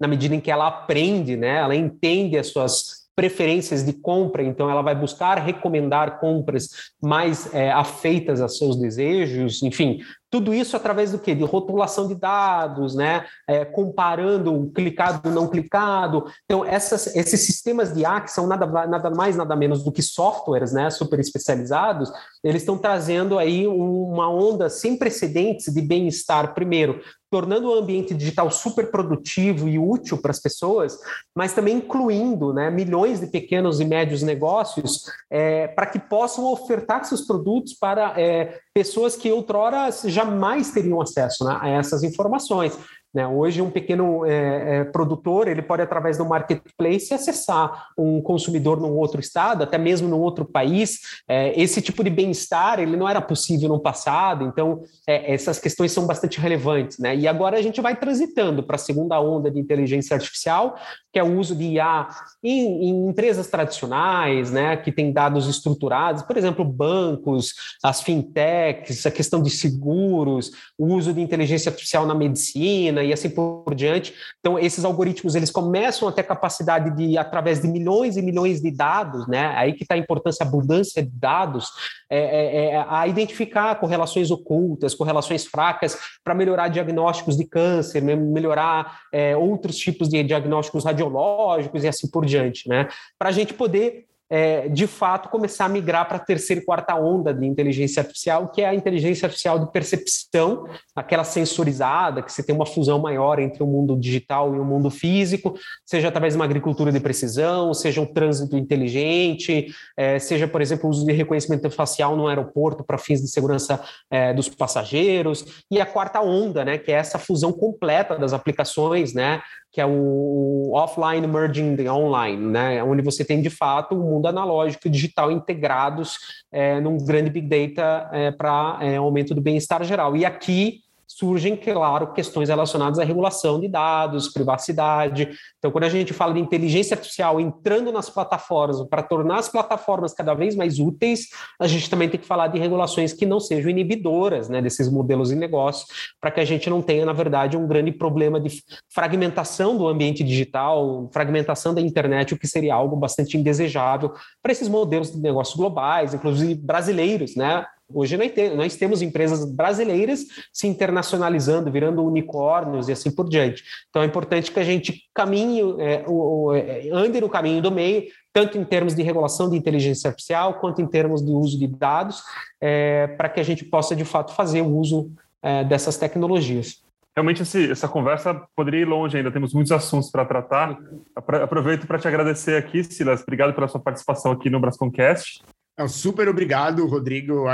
na 0.00 0.08
medida 0.08 0.34
em 0.34 0.40
que 0.40 0.50
ela 0.50 0.66
aprende, 0.66 1.36
né? 1.36 1.58
ela 1.58 1.76
entende 1.76 2.38
as 2.38 2.46
suas 2.46 2.99
preferências 3.20 3.84
de 3.84 3.92
compra, 3.92 4.42
então 4.42 4.70
ela 4.70 4.80
vai 4.80 4.94
buscar 4.94 5.36
recomendar 5.36 6.18
compras 6.18 6.70
mais 7.02 7.52
é, 7.52 7.70
afeitas 7.70 8.40
a 8.40 8.48
seus 8.48 8.80
desejos, 8.80 9.62
enfim, 9.62 10.00
tudo 10.30 10.54
isso 10.54 10.74
através 10.74 11.12
do 11.12 11.18
que? 11.18 11.34
De 11.34 11.44
rotulação 11.44 12.08
de 12.08 12.14
dados, 12.14 12.94
né? 12.94 13.26
É, 13.46 13.62
comparando 13.64 14.54
o 14.54 14.70
clicado 14.70 15.28
e 15.28 15.32
não 15.32 15.48
clicado. 15.48 16.24
Então, 16.46 16.64
essas, 16.64 17.14
esses 17.14 17.40
sistemas 17.40 17.92
de 17.92 18.00
IA, 18.00 18.20
que 18.22 18.30
são 18.30 18.46
nada, 18.46 18.64
nada 18.86 19.10
mais, 19.10 19.36
nada 19.36 19.54
menos 19.54 19.82
do 19.82 19.92
que 19.92 20.00
softwares 20.00 20.72
né, 20.72 20.88
super 20.88 21.18
especializados, 21.18 22.10
eles 22.42 22.62
estão 22.62 22.78
trazendo 22.78 23.38
aí 23.38 23.66
uma 23.66 24.30
onda 24.30 24.70
sem 24.70 24.96
precedentes 24.96 25.74
de 25.74 25.82
bem-estar, 25.82 26.54
primeiro, 26.54 27.00
tornando 27.30 27.68
o 27.68 27.74
ambiente 27.74 28.12
digital 28.12 28.50
super 28.50 28.90
produtivo 28.90 29.68
e 29.68 29.78
útil 29.78 30.18
para 30.18 30.32
as 30.32 30.40
pessoas, 30.40 30.98
mas 31.34 31.52
também 31.52 31.76
incluindo 31.76 32.52
né, 32.52 32.70
milhões 32.70 33.20
de 33.20 33.28
pequenos 33.28 33.78
e 33.80 33.84
médios 33.84 34.22
negócios 34.22 35.04
é, 35.30 35.68
para 35.68 35.86
que 35.86 35.98
possam 35.98 36.44
ofertar 36.46 37.04
seus 37.04 37.22
produtos 37.22 37.74
para 37.74 38.20
é, 38.20 38.58
pessoas 38.74 39.14
que 39.14 39.30
outrora 39.30 39.90
jamais 40.06 40.72
teriam 40.72 41.00
acesso 41.00 41.44
né, 41.44 41.56
a 41.60 41.68
essas 41.68 42.02
informações. 42.02 42.76
Né? 43.12 43.26
Hoje, 43.26 43.60
um 43.60 43.70
pequeno 43.70 44.24
é, 44.24 44.80
é, 44.80 44.84
produtor 44.84 45.48
ele 45.48 45.62
pode, 45.62 45.82
através 45.82 46.16
do 46.16 46.24
marketplace, 46.24 47.12
acessar 47.12 47.88
um 47.98 48.22
consumidor 48.22 48.80
num 48.80 48.96
outro 48.96 49.20
estado, 49.20 49.64
até 49.64 49.76
mesmo 49.76 50.08
num 50.08 50.20
outro 50.20 50.44
país. 50.44 51.00
É, 51.28 51.60
esse 51.60 51.82
tipo 51.82 52.04
de 52.04 52.10
bem-estar 52.10 52.78
ele 52.78 52.96
não 52.96 53.08
era 53.08 53.20
possível 53.20 53.68
no 53.68 53.80
passado, 53.80 54.44
então 54.44 54.82
é, 55.06 55.34
essas 55.34 55.58
questões 55.58 55.90
são 55.90 56.06
bastante 56.06 56.38
relevantes. 56.38 56.98
Né? 56.98 57.16
E 57.16 57.26
agora 57.26 57.58
a 57.58 57.62
gente 57.62 57.80
vai 57.80 57.96
transitando 57.96 58.62
para 58.62 58.76
a 58.76 58.78
segunda 58.78 59.20
onda 59.20 59.50
de 59.50 59.58
inteligência 59.58 60.14
artificial, 60.14 60.76
que 61.12 61.18
é 61.18 61.24
o 61.24 61.36
uso 61.36 61.56
de 61.56 61.64
IA 61.64 62.08
em, 62.42 62.88
em 62.88 63.08
empresas 63.08 63.48
tradicionais, 63.48 64.52
né, 64.52 64.76
que 64.76 64.92
têm 64.92 65.12
dados 65.12 65.48
estruturados, 65.48 66.22
por 66.22 66.36
exemplo, 66.36 66.64
bancos, 66.64 67.52
as 67.82 68.00
fintechs, 68.00 69.04
a 69.04 69.10
questão 69.10 69.42
de 69.42 69.50
seguros, 69.50 70.52
o 70.78 70.86
uso 70.94 71.12
de 71.12 71.20
inteligência 71.20 71.70
artificial 71.70 72.06
na 72.06 72.14
medicina 72.14 72.99
e 73.02 73.12
assim 73.12 73.30
por 73.30 73.74
diante. 73.74 74.14
Então, 74.40 74.58
esses 74.58 74.84
algoritmos 74.84 75.34
eles 75.34 75.50
começam 75.50 76.08
a 76.08 76.12
ter 76.12 76.22
capacidade 76.22 76.94
de, 76.96 77.16
através 77.16 77.60
de 77.60 77.68
milhões 77.68 78.16
e 78.16 78.22
milhões 78.22 78.60
de 78.60 78.70
dados, 78.70 79.26
né? 79.26 79.52
Aí 79.56 79.72
que 79.72 79.82
está 79.82 79.94
a 79.94 79.98
importância, 79.98 80.44
a 80.44 80.46
abundância 80.46 81.02
de 81.02 81.10
dados, 81.10 81.68
é, 82.10 82.18
é, 82.18 82.64
é, 82.74 82.84
a 82.88 83.06
identificar 83.06 83.74
correlações 83.76 84.30
ocultas, 84.30 84.94
correlações 84.94 85.46
fracas, 85.46 85.96
para 86.24 86.34
melhorar 86.34 86.68
diagnósticos 86.68 87.36
de 87.36 87.44
câncer, 87.44 88.02
melhorar 88.02 89.00
é, 89.12 89.36
outros 89.36 89.76
tipos 89.76 90.08
de 90.08 90.22
diagnósticos 90.22 90.84
radiológicos 90.84 91.84
e 91.84 91.88
assim 91.88 92.10
por 92.10 92.26
diante, 92.26 92.68
né? 92.68 92.88
Para 93.18 93.28
a 93.28 93.32
gente 93.32 93.54
poder 93.54 94.09
é, 94.30 94.68
de 94.68 94.86
fato, 94.86 95.28
começar 95.28 95.64
a 95.64 95.68
migrar 95.68 96.06
para 96.06 96.16
a 96.16 96.20
terceira 96.20 96.62
e 96.62 96.64
quarta 96.64 96.94
onda 96.94 97.34
de 97.34 97.44
inteligência 97.44 98.00
artificial, 98.00 98.48
que 98.48 98.62
é 98.62 98.68
a 98.68 98.74
inteligência 98.74 99.26
artificial 99.26 99.58
de 99.58 99.72
percepção, 99.72 100.68
aquela 100.94 101.24
sensorizada, 101.24 102.22
que 102.22 102.32
você 102.32 102.42
tem 102.42 102.54
uma 102.54 102.64
fusão 102.64 103.00
maior 103.00 103.40
entre 103.40 103.62
o 103.62 103.66
mundo 103.66 103.98
digital 103.98 104.54
e 104.54 104.58
o 104.60 104.64
mundo 104.64 104.88
físico, 104.88 105.58
seja 105.84 106.08
através 106.08 106.34
de 106.34 106.38
uma 106.38 106.44
agricultura 106.44 106.92
de 106.92 107.00
precisão, 107.00 107.74
seja 107.74 108.00
um 108.00 108.06
trânsito 108.06 108.56
inteligente, 108.56 109.74
é, 109.96 110.18
seja, 110.20 110.46
por 110.46 110.62
exemplo, 110.62 110.86
o 110.86 110.90
uso 110.90 111.04
de 111.04 111.12
reconhecimento 111.12 111.68
facial 111.70 112.16
no 112.16 112.28
aeroporto 112.28 112.84
para 112.84 112.98
fins 112.98 113.20
de 113.20 113.28
segurança 113.28 113.82
é, 114.08 114.32
dos 114.32 114.48
passageiros, 114.48 115.64
e 115.68 115.80
a 115.80 115.86
quarta 115.86 116.20
onda, 116.20 116.64
né, 116.64 116.78
que 116.78 116.92
é 116.92 116.94
essa 116.94 117.18
fusão 117.18 117.52
completa 117.52 118.16
das 118.16 118.32
aplicações, 118.32 119.12
né, 119.12 119.42
que 119.72 119.80
é 119.80 119.86
o 119.86 120.72
offline 120.74 121.26
merging 121.26 121.76
the 121.76 121.90
online, 121.90 122.44
né, 122.44 122.82
onde 122.82 123.02
você 123.02 123.24
tem 123.24 123.40
de 123.40 123.50
fato 123.50 123.94
o 123.94 124.02
mundo 124.02 124.26
analógico 124.26 124.88
e 124.88 124.90
digital 124.90 125.30
integrados 125.30 126.18
é, 126.50 126.80
num 126.80 126.98
grande 126.98 127.30
big 127.30 127.48
data 127.48 128.10
é, 128.12 128.30
para 128.30 128.78
é, 128.80 128.96
aumento 128.96 129.34
do 129.34 129.40
bem-estar 129.40 129.84
geral. 129.84 130.16
E 130.16 130.24
aqui 130.24 130.80
surgem, 131.16 131.56
claro, 131.56 132.12
questões 132.12 132.48
relacionadas 132.48 133.00
à 133.00 133.04
regulação 133.04 133.58
de 133.58 133.66
dados, 133.66 134.28
privacidade. 134.28 135.28
Então, 135.58 135.72
quando 135.72 135.82
a 135.82 135.88
gente 135.88 136.12
fala 136.12 136.32
de 136.34 136.38
inteligência 136.38 136.94
artificial 136.94 137.40
entrando 137.40 137.90
nas 137.90 138.08
plataformas 138.08 138.80
para 138.88 139.02
tornar 139.02 139.40
as 139.40 139.48
plataformas 139.48 140.14
cada 140.14 140.34
vez 140.34 140.54
mais 140.54 140.78
úteis, 140.78 141.30
a 141.58 141.66
gente 141.66 141.90
também 141.90 142.08
tem 142.08 142.20
que 142.20 142.26
falar 142.26 142.46
de 142.46 142.60
regulações 142.60 143.12
que 143.12 143.26
não 143.26 143.40
sejam 143.40 143.68
inibidoras 143.68 144.48
né, 144.48 144.62
desses 144.62 144.88
modelos 144.88 145.30
de 145.30 145.34
negócio, 145.34 145.84
para 146.20 146.30
que 146.30 146.38
a 146.38 146.44
gente 146.44 146.70
não 146.70 146.80
tenha, 146.80 147.04
na 147.04 147.12
verdade, 147.12 147.56
um 147.56 147.66
grande 147.66 147.90
problema 147.90 148.40
de 148.40 148.62
fragmentação 148.88 149.76
do 149.76 149.88
ambiente 149.88 150.22
digital, 150.22 151.10
fragmentação 151.12 151.74
da 151.74 151.80
internet, 151.80 152.34
o 152.34 152.38
que 152.38 152.46
seria 152.46 152.74
algo 152.74 152.94
bastante 152.94 153.36
indesejável 153.36 154.12
para 154.40 154.52
esses 154.52 154.68
modelos 154.68 155.10
de 155.10 155.18
negócios 155.18 155.56
globais, 155.56 156.14
inclusive 156.14 156.54
brasileiros, 156.54 157.34
né? 157.34 157.66
Hoje 157.92 158.16
nós 158.56 158.76
temos 158.76 159.02
empresas 159.02 159.44
brasileiras 159.44 160.26
se 160.52 160.66
internacionalizando, 160.66 161.70
virando 161.70 162.04
unicórnios 162.04 162.88
e 162.88 162.92
assim 162.92 163.10
por 163.10 163.28
diante. 163.28 163.62
Então 163.88 164.02
é 164.02 164.06
importante 164.06 164.50
que 164.50 164.60
a 164.60 164.64
gente 164.64 165.04
caminhe, 165.14 165.60
é, 165.78 166.04
o, 166.06 166.54
é, 166.54 166.88
ande 166.92 167.20
no 167.20 167.28
caminho 167.28 167.60
do 167.62 167.70
meio, 167.70 168.04
tanto 168.32 168.58
em 168.58 168.64
termos 168.64 168.94
de 168.94 169.02
regulação 169.02 169.50
de 169.50 169.56
inteligência 169.56 170.08
artificial, 170.08 170.54
quanto 170.54 170.80
em 170.80 170.86
termos 170.86 171.24
de 171.24 171.32
uso 171.32 171.58
de 171.58 171.66
dados, 171.66 172.22
é, 172.60 173.08
para 173.08 173.28
que 173.28 173.40
a 173.40 173.44
gente 173.44 173.64
possa 173.64 173.94
de 173.96 174.04
fato 174.04 174.34
fazer 174.34 174.62
o 174.62 174.68
uso 174.68 175.10
é, 175.42 175.64
dessas 175.64 175.96
tecnologias. 175.96 176.82
Realmente 177.16 177.42
esse, 177.42 177.70
essa 177.70 177.88
conversa 177.88 178.34
poderia 178.54 178.82
ir 178.82 178.84
longe 178.84 179.16
ainda, 179.16 179.32
temos 179.32 179.52
muitos 179.52 179.72
assuntos 179.72 180.10
para 180.10 180.24
tratar. 180.24 180.78
Aproveito 181.16 181.86
para 181.86 181.98
te 181.98 182.06
agradecer 182.06 182.56
aqui, 182.56 182.84
Silas. 182.84 183.22
Obrigado 183.22 183.52
pela 183.52 183.66
sua 183.66 183.80
participação 183.80 184.30
aqui 184.32 184.48
no 184.48 184.60
Brasconcast. 184.60 185.42
super 185.88 186.28
obrigado, 186.28 186.86
Rodrigo 186.86 187.48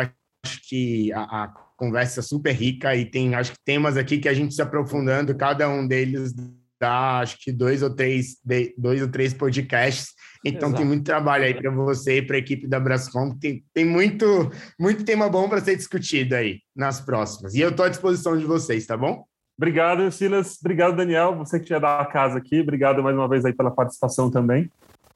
acho 0.47 0.61
que 0.69 1.13
a, 1.13 1.23
a, 1.23 1.49
conversa 1.77 2.21
é 2.21 2.23
super 2.23 2.55
rica 2.55 2.97
e 2.97 3.05
tem 3.05 3.35
acho 3.35 3.53
que 3.53 3.59
temas 3.63 3.99
aqui 3.99 4.17
que 4.19 4.29
a 4.29 4.33
gente 4.33 4.55
se 4.55 4.63
aprofundando, 4.63 5.35
cada 5.35 5.69
um 5.69 5.87
deles 5.87 6.33
dá 6.81 7.19
acho 7.19 7.37
que 7.39 7.53
dois 7.53 7.83
ou 7.83 7.91
três 7.91 8.37
dois 8.79 9.03
ou 9.03 9.09
três 9.09 9.35
podcasts. 9.35 10.15
Então 10.45 10.69
Exato. 10.69 10.77
tem 10.77 10.87
muito 10.87 11.05
trabalho 11.05 11.45
aí 11.45 11.53
para 11.53 11.71
você 11.71 12.19
e 12.19 12.23
para 12.23 12.37
a 12.37 12.39
equipe 12.39 12.67
da 12.67 12.79
Brascom. 12.79 13.37
Tem, 13.37 13.63
tem 13.75 13.85
muito 13.85 14.51
muito 14.79 15.05
tema 15.05 15.29
bom 15.29 15.49
para 15.49 15.61
ser 15.61 15.77
discutido 15.77 16.35
aí 16.35 16.61
nas 16.75 17.01
próximas. 17.01 17.55
E 17.55 17.61
eu 17.61 17.71
estou 17.71 17.85
à 17.85 17.89
disposição 17.89 18.39
de 18.39 18.45
vocês, 18.45 18.87
tá 18.87 18.97
bom? 18.97 19.25
Obrigado, 19.59 20.11
Silas. 20.13 20.59
Obrigado, 20.61 20.97
Daniel. 20.97 21.37
Você 21.37 21.59
que 21.59 21.67
tinha 21.67 21.81
dado 21.81 22.03
a 22.03 22.07
casa 22.07 22.39
aqui. 22.39 22.61
Obrigado 22.61 23.03
mais 23.03 23.17
uma 23.17 23.29
vez 23.29 23.45
aí 23.45 23.53
pela 23.53 23.71
participação 23.71 24.31
também. 24.31 24.71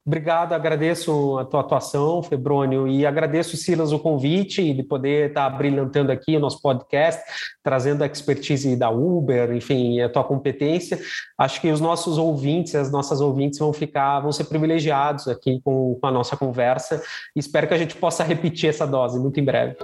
Obrigado, 0.04 0.54
agradeço 0.54 1.38
a 1.38 1.44
tua 1.44 1.60
atuação, 1.60 2.22
Febrônio, 2.22 2.88
e 2.88 3.04
agradeço, 3.04 3.56
Silas, 3.56 3.92
o 3.92 3.98
convite 3.98 4.72
de 4.72 4.82
poder 4.82 5.28
estar 5.28 5.48
brilhantando 5.50 6.10
aqui 6.10 6.36
o 6.36 6.40
nosso 6.40 6.60
podcast, 6.62 7.22
trazendo 7.62 8.02
a 8.02 8.06
expertise 8.06 8.74
da 8.76 8.88
Uber, 8.88 9.52
enfim, 9.52 10.00
a 10.00 10.08
tua 10.08 10.24
competência. 10.24 10.98
Acho 11.36 11.60
que 11.60 11.70
os 11.70 11.82
nossos 11.82 12.16
ouvintes, 12.16 12.74
as 12.74 12.90
nossas 12.90 13.20
ouvintes 13.20 13.58
vão 13.58 13.74
ficar, 13.74 14.20
vão 14.20 14.32
ser 14.32 14.44
privilegiados 14.44 15.28
aqui 15.28 15.60
com, 15.62 15.98
com 16.00 16.06
a 16.06 16.10
nossa 16.10 16.34
conversa. 16.34 17.02
Espero 17.36 17.68
que 17.68 17.74
a 17.74 17.78
gente 17.78 17.94
possa 17.94 18.24
repetir 18.24 18.70
essa 18.70 18.86
dose 18.86 19.20
muito 19.20 19.38
em 19.38 19.44
breve. 19.44 19.76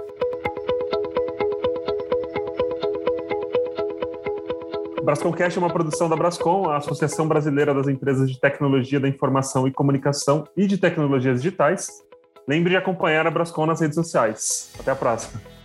Brasconcast 5.07 5.57
é 5.57 5.61
uma 5.61 5.71
produção 5.71 6.09
da 6.09 6.17
Brascom, 6.17 6.69
a 6.69 6.75
Associação 6.75 7.29
Brasileira 7.29 7.73
das 7.73 7.87
Empresas 7.87 8.29
de 8.29 8.37
Tecnologia 8.37 8.99
da 8.99 9.07
Informação 9.07 9.65
e 9.65 9.71
Comunicação 9.71 10.43
e 10.53 10.67
de 10.67 10.77
Tecnologias 10.77 11.41
Digitais. 11.41 12.03
Lembre 12.45 12.71
de 12.71 12.75
acompanhar 12.75 13.25
a 13.25 13.31
Brascom 13.31 13.65
nas 13.65 13.79
redes 13.79 13.95
sociais. 13.95 14.69
Até 14.77 14.91
a 14.91 14.95
próxima. 14.97 15.56